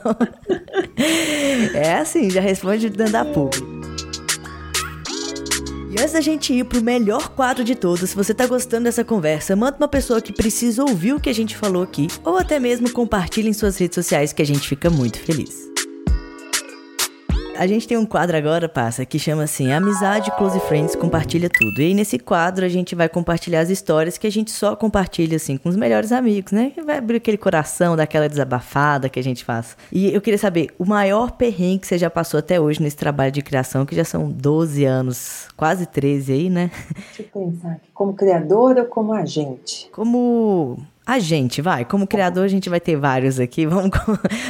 [1.74, 3.62] é assim, já responde dando da publi.
[5.96, 9.04] E antes da gente ir pro melhor quadro de todos, se você tá gostando dessa
[9.04, 12.58] conversa, manda uma pessoa que precisa ouvir o que a gente falou aqui, ou até
[12.58, 15.73] mesmo compartilhe em suas redes sociais que a gente fica muito feliz.
[17.56, 21.80] A gente tem um quadro agora, passa, que chama assim Amizade Close Friends Compartilha Tudo.
[21.80, 25.36] E aí nesse quadro a gente vai compartilhar as histórias que a gente só compartilha
[25.36, 26.72] assim com os melhores amigos, né?
[26.84, 29.76] Vai abrir aquele coração, daquela desabafada que a gente faz.
[29.92, 33.30] E eu queria saber, o maior perrengue que você já passou até hoje nesse trabalho
[33.30, 36.72] de criação, que já são 12 anos, quase 13 aí, né?
[36.94, 37.80] Deixa eu pensar.
[37.94, 39.88] Como criador ou como agente?
[39.92, 43.66] Como a gente, vai, como criador a gente vai ter vários aqui.
[43.74, 43.90] Vamos,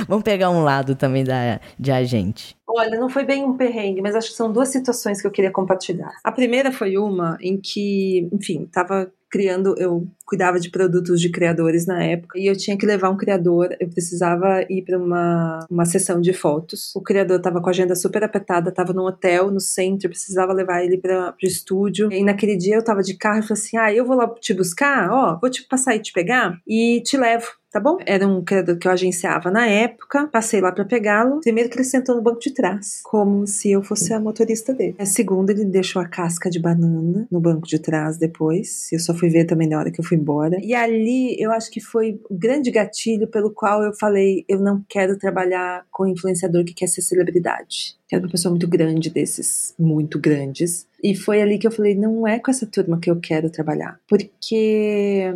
[0.09, 2.57] vamos pegar um lado também da, de agente.
[2.69, 5.51] Olha, não foi bem um perrengue, mas acho que são duas situações que eu queria
[5.51, 6.13] compartilhar.
[6.23, 11.87] A primeira foi uma em que, enfim, estava criando, eu cuidava de produtos de criadores
[11.87, 15.85] na época e eu tinha que levar um criador, eu precisava ir para uma, uma
[15.85, 16.95] sessão de fotos.
[16.95, 20.53] O criador estava com a agenda super apertada, estava num hotel no centro, eu precisava
[20.53, 22.13] levar ele para o estúdio.
[22.13, 24.55] E naquele dia eu estava de carro e falei assim: "Ah, eu vou lá te
[24.55, 27.49] buscar, ó, vou te passar e te pegar e te levo".
[27.75, 27.99] Tá bom?
[28.07, 30.29] Era um criador que eu agenciava na época.
[30.29, 31.41] Passei lá para pegá-lo.
[31.41, 34.95] Primeiro que ele sentou no banco de trás, como se eu fosse a motorista dele.
[34.97, 38.87] A segunda, ele deixou a casca de banana no banco de trás depois.
[38.93, 40.57] Eu só fui ver também na hora que eu fui embora.
[40.63, 44.81] E ali eu acho que foi o grande gatilho pelo qual eu falei: eu não
[44.89, 47.97] quero trabalhar com influenciador que quer ser celebridade.
[48.07, 50.87] Quero uma pessoa muito grande desses, muito grandes.
[51.03, 53.99] E foi ali que eu falei: não é com essa turma que eu quero trabalhar.
[54.09, 55.35] Porque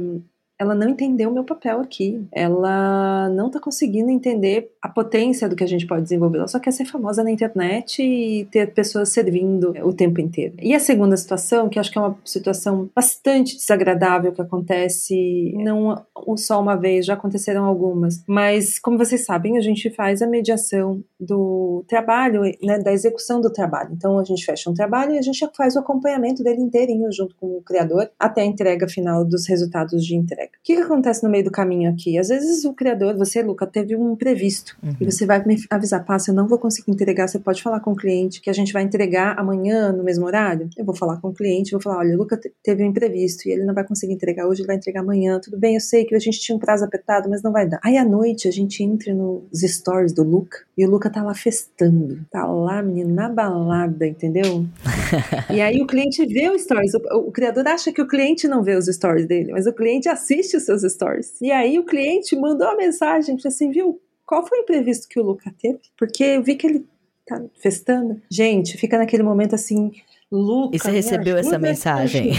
[0.59, 2.27] ela não entendeu o meu papel aqui.
[2.33, 6.39] Ela não tá conseguindo entender a potência do que a gente pode desenvolver.
[6.39, 10.55] Ela só quer ser famosa na internet e ter pessoas servindo o tempo inteiro.
[10.61, 16.05] E a segunda situação, que acho que é uma situação bastante desagradável que acontece não
[16.37, 18.25] só uma vez, já aconteceram algumas.
[18.27, 23.53] Mas, como vocês sabem, a gente faz a mediação do trabalho, né, da execução do
[23.53, 23.91] trabalho.
[23.93, 27.37] Então, a gente fecha um trabalho e a gente faz o acompanhamento dele inteirinho junto
[27.37, 30.48] com o criador até a entrega final dos resultados de entrega.
[30.49, 32.19] O que, que acontece no meio do caminho aqui?
[32.19, 34.95] Às vezes o criador, você, Luca, teve um imprevisto Uhum.
[35.01, 37.93] e você vai me avisar, passa, eu não vou conseguir entregar, você pode falar com
[37.93, 40.69] o cliente que a gente vai entregar amanhã no mesmo horário?
[40.77, 43.49] Eu vou falar com o cliente, vou falar, olha, o Luca te- teve um imprevisto
[43.49, 45.41] e ele não vai conseguir entregar hoje, ele vai entregar amanhã.
[45.43, 47.81] Tudo bem, eu sei que a gente tinha um prazo apertado, mas não vai dar.
[47.83, 51.35] Aí à noite a gente entra nos stories do Luca e o Luca tá lá
[51.35, 54.67] festando, tá lá, menino, na balada, entendeu?
[55.51, 56.93] E aí o cliente vê os stories.
[56.95, 60.09] O, o criador acha que o cliente não vê os stories dele, mas o cliente
[60.09, 61.41] assiste os seus stories.
[61.41, 64.01] E aí o cliente mandou uma mensagem, falou assim, viu?
[64.27, 65.81] Qual foi o imprevisto que o Luca teve?
[65.97, 66.87] Porque eu vi que ele
[67.27, 68.21] tá festando.
[68.31, 69.93] Gente, fica naquele momento assim,
[70.31, 70.77] Luca.
[70.77, 72.33] E você me recebeu essa a mensagem?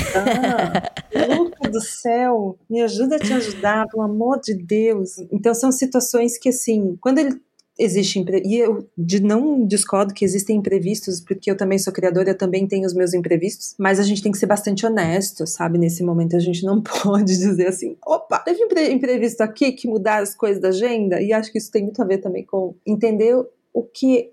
[1.35, 5.17] Luca do céu, me ajuda a te ajudar, pelo amor de Deus.
[5.31, 7.41] Então são situações que assim, quando ele
[7.80, 12.38] existe e eu de, não discordo que existem imprevistos, porque eu também sou criadora, eu
[12.38, 15.77] também tenho os meus imprevistos, mas a gente tem que ser bastante honesto, sabe?
[15.77, 20.21] Nesse momento a gente não pode dizer assim, opa, teve impre- imprevisto aqui que mudar
[20.21, 23.36] as coisas da agenda, e acho que isso tem muito a ver também com entender
[23.73, 24.32] o que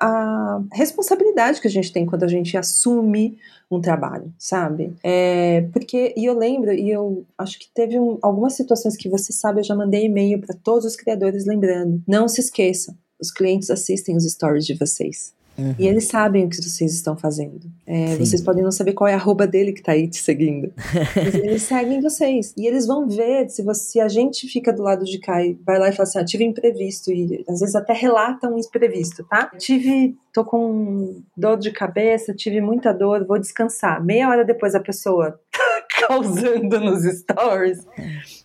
[0.00, 3.38] a, responsabilidade que a gente tem quando a gente assume
[3.70, 4.92] um trabalho, sabe?
[5.02, 9.32] É, porque, e eu lembro, e eu acho que teve um, algumas situações que você
[9.32, 12.02] sabe, eu já mandei e-mail para todos os criadores lembrando.
[12.08, 15.32] Não se esqueçam, os clientes assistem os stories de vocês.
[15.60, 15.74] Uhum.
[15.78, 17.60] E eles sabem o que vocês estão fazendo.
[17.86, 20.72] É, vocês podem não saber qual é a arroba dele que tá aí te seguindo.
[21.14, 22.54] Mas eles seguem vocês.
[22.56, 25.58] E eles vão ver se, você, se a gente fica do lado de cá e
[25.66, 27.12] vai lá e fala assim: ah, tive imprevisto.
[27.12, 29.50] E às vezes até relatam um imprevisto, tá?
[29.58, 34.02] Tive, tô com dor de cabeça, tive muita dor, vou descansar.
[34.02, 37.86] Meia hora depois a pessoa tá causando nos stories,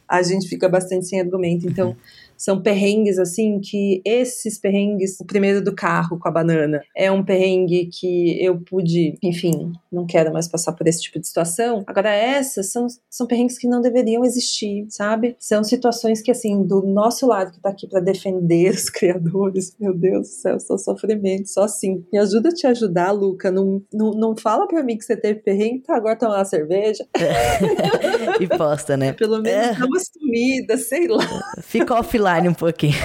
[0.07, 1.65] a gente fica bastante sem argumento.
[1.67, 1.95] Então,
[2.37, 7.23] São perrengues, assim, que esses perrengues, o primeiro do carro com a banana, é um
[7.23, 11.83] perrengue que eu pude, enfim, não quero mais passar por esse tipo de situação.
[11.87, 15.35] Agora, essas são, são perrengues que não deveriam existir, sabe?
[15.39, 19.93] São situações que, assim, do nosso lado que tá aqui para defender os criadores, meu
[19.93, 22.03] Deus do céu, só sofrimento, só assim.
[22.11, 23.51] Me ajuda a te ajudar, Luca.
[23.51, 27.05] Não, não, não fala pra mim que você teve perrengue, tá agora tomar uma cerveja.
[27.15, 28.41] É.
[28.43, 29.13] e posta, né?
[29.13, 30.65] Pelo menos é.
[30.67, 31.25] dá sei lá.
[31.61, 32.95] Fica offline um pouquinho.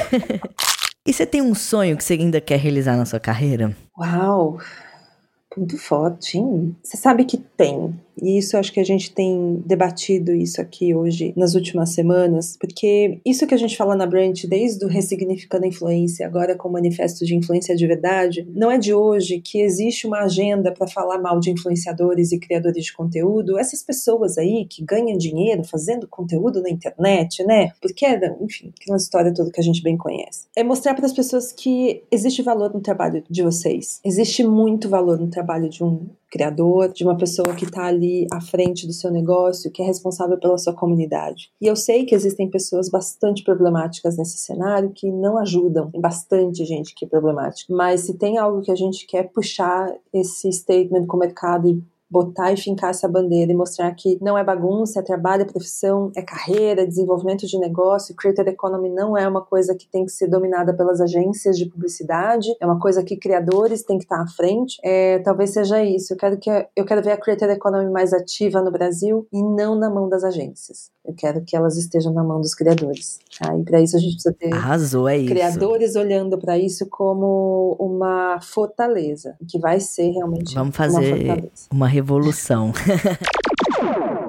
[1.07, 3.77] e você tem um sonho que você ainda quer realizar na sua carreira?
[3.99, 4.59] Uau!
[5.57, 6.77] Muito forte, hein?
[6.83, 7.99] Você sabe que tem.
[8.23, 13.21] E isso acho que a gente tem debatido isso aqui hoje nas últimas semanas, porque
[13.25, 16.73] isso que a gente fala na Branch, desde o Ressignificando a Influência, agora com o
[16.73, 21.19] Manifesto de Influência de Verdade, não é de hoje que existe uma agenda para falar
[21.19, 26.63] mal de influenciadores e criadores de conteúdo, essas pessoas aí que ganham dinheiro fazendo conteúdo
[26.63, 27.73] na internet, né?
[27.81, 28.07] Porque,
[28.41, 30.47] enfim, aquela história toda que a gente bem conhece.
[30.57, 35.19] É mostrar para as pessoas que existe valor no trabalho de vocês, existe muito valor
[35.19, 39.11] no trabalho de um criador, de uma pessoa que está ali à frente do seu
[39.11, 41.51] negócio, que é responsável pela sua comunidade.
[41.61, 45.91] E eu sei que existem pessoas bastante problemáticas nesse cenário que não ajudam.
[45.91, 47.75] Tem bastante gente que é problemática.
[47.75, 51.83] Mas se tem algo que a gente quer puxar esse statement com o mercado e
[52.11, 56.11] botar e fincar essa bandeira e mostrar que não é bagunça, é trabalho, é profissão,
[56.17, 58.17] é carreira, é desenvolvimento de negócio.
[58.17, 62.49] Creator Economy não é uma coisa que tem que ser dominada pelas agências de publicidade,
[62.61, 64.79] é uma coisa que criadores têm que estar à frente.
[64.85, 66.13] É, talvez seja isso.
[66.13, 69.77] Eu quero, que, eu quero ver a Creator Economy mais ativa no Brasil e não
[69.77, 70.91] na mão das agências.
[71.05, 73.19] Eu quero que elas estejam na mão dos criadores.
[73.39, 73.57] Tá?
[73.57, 78.39] E para isso a gente precisa ter Arrasou, é criadores olhando para isso como uma
[78.41, 81.39] fortaleza, que vai ser realmente Vamos fazer uma,
[81.73, 82.73] uma revolução.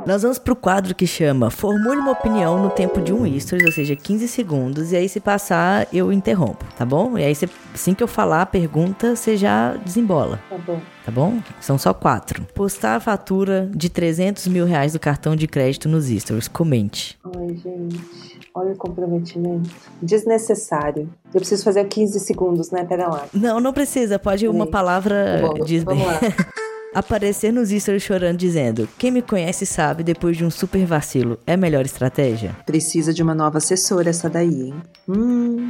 [0.05, 3.71] Nós vamos pro quadro que chama Formule uma opinião no tempo de um stories, ou
[3.71, 7.17] seja, 15 segundos, e aí se passar eu interrompo, tá bom?
[7.17, 7.33] E aí
[7.73, 10.39] assim que eu falar a pergunta, você já desembola.
[10.49, 10.81] Tá bom.
[11.05, 11.39] Tá bom?
[11.59, 12.45] São só quatro.
[12.53, 16.47] Postar a fatura de 300 mil reais do cartão de crédito nos stories.
[16.47, 17.19] Comente.
[17.23, 18.39] Ai, gente.
[18.53, 19.69] Olha o comprometimento.
[20.01, 21.09] Desnecessário.
[21.33, 22.83] Eu preciso fazer 15 segundos, né?
[22.83, 23.25] Pera lá.
[23.33, 24.19] Não, não precisa.
[24.19, 25.99] Pode uma palavra tá bom, diz bem.
[26.93, 31.55] Aparecer nos stories chorando dizendo: Quem me conhece sabe, depois de um super vacilo, é
[31.55, 32.53] melhor estratégia?
[32.65, 34.73] Precisa de uma nova assessora essa daí, hein?
[35.07, 35.69] Hum.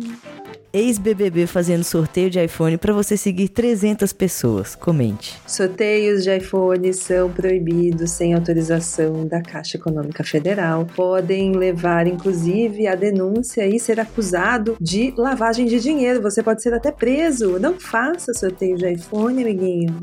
[0.74, 4.74] Ex-BBB fazendo sorteio de iPhone para você seguir 300 pessoas.
[4.74, 5.38] Comente.
[5.46, 10.88] Sorteios de iPhone são proibidos sem autorização da Caixa Econômica Federal.
[10.96, 16.22] Podem levar, inclusive, a denúncia e ser acusado de lavagem de dinheiro.
[16.22, 17.60] Você pode ser até preso.
[17.60, 20.00] Não faça sorteio de iPhone, amiguinho.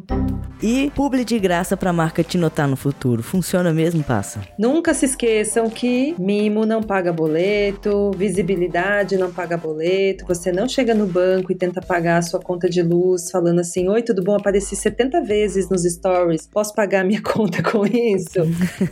[0.60, 3.22] E publi de graça para a marca te notar no futuro.
[3.22, 4.40] Funciona mesmo, passa?
[4.58, 10.26] Nunca se esqueçam que mimo não paga boleto, visibilidade não paga boleto.
[10.26, 13.86] Você não chega no banco e tenta pagar a sua conta de luz falando assim:
[13.88, 14.34] Oi, tudo bom?
[14.34, 16.46] Apareci 70 vezes nos stories.
[16.46, 18.40] Posso pagar minha conta com isso?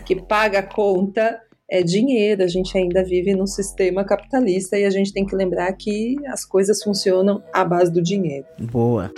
[0.05, 4.91] que paga a conta é dinheiro, a gente ainda vive num sistema capitalista e a
[4.91, 8.47] gente tem que lembrar que as coisas funcionam à base do dinheiro.
[8.61, 9.11] Boa.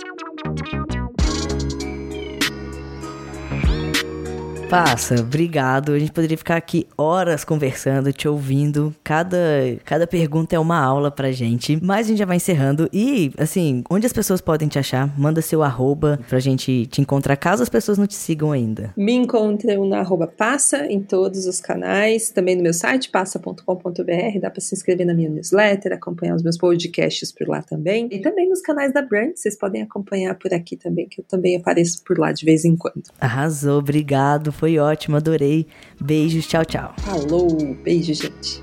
[4.69, 5.93] Passa, obrigado.
[5.93, 8.93] A gente poderia ficar aqui horas conversando, te ouvindo.
[9.03, 9.37] Cada,
[9.83, 11.79] cada pergunta é uma aula pra gente.
[11.81, 12.87] Mas a gente já vai encerrando.
[12.93, 15.11] E, assim, onde as pessoas podem te achar?
[15.17, 18.93] Manda seu arroba pra gente te encontrar, caso as pessoas não te sigam ainda.
[18.95, 22.29] Me encontram no arroba passa em todos os canais.
[22.29, 24.39] Também no meu site, passa.com.br.
[24.39, 28.07] Dá pra se inscrever na minha newsletter, acompanhar os meus podcasts por lá também.
[28.11, 31.57] E também nos canais da Brand, vocês podem acompanhar por aqui também, que eu também
[31.57, 33.01] apareço por lá de vez em quando.
[33.19, 35.65] Arrasou, obrigado foi ótimo, adorei.
[36.01, 36.93] Beijos, tchau, tchau.
[36.97, 38.61] Falou, beijo, gente.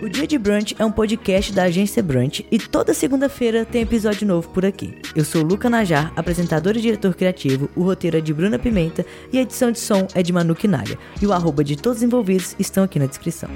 [0.00, 4.26] O Dia de Brunch é um podcast da agência Brunch e toda segunda-feira tem episódio
[4.26, 4.96] novo por aqui.
[5.14, 9.38] Eu sou Luca Najar, apresentador e diretor criativo, o roteiro é de Bruna Pimenta e
[9.38, 10.98] a edição de som é de Manu Quinalha.
[11.20, 13.50] E o arroba de todos os envolvidos estão aqui na descrição.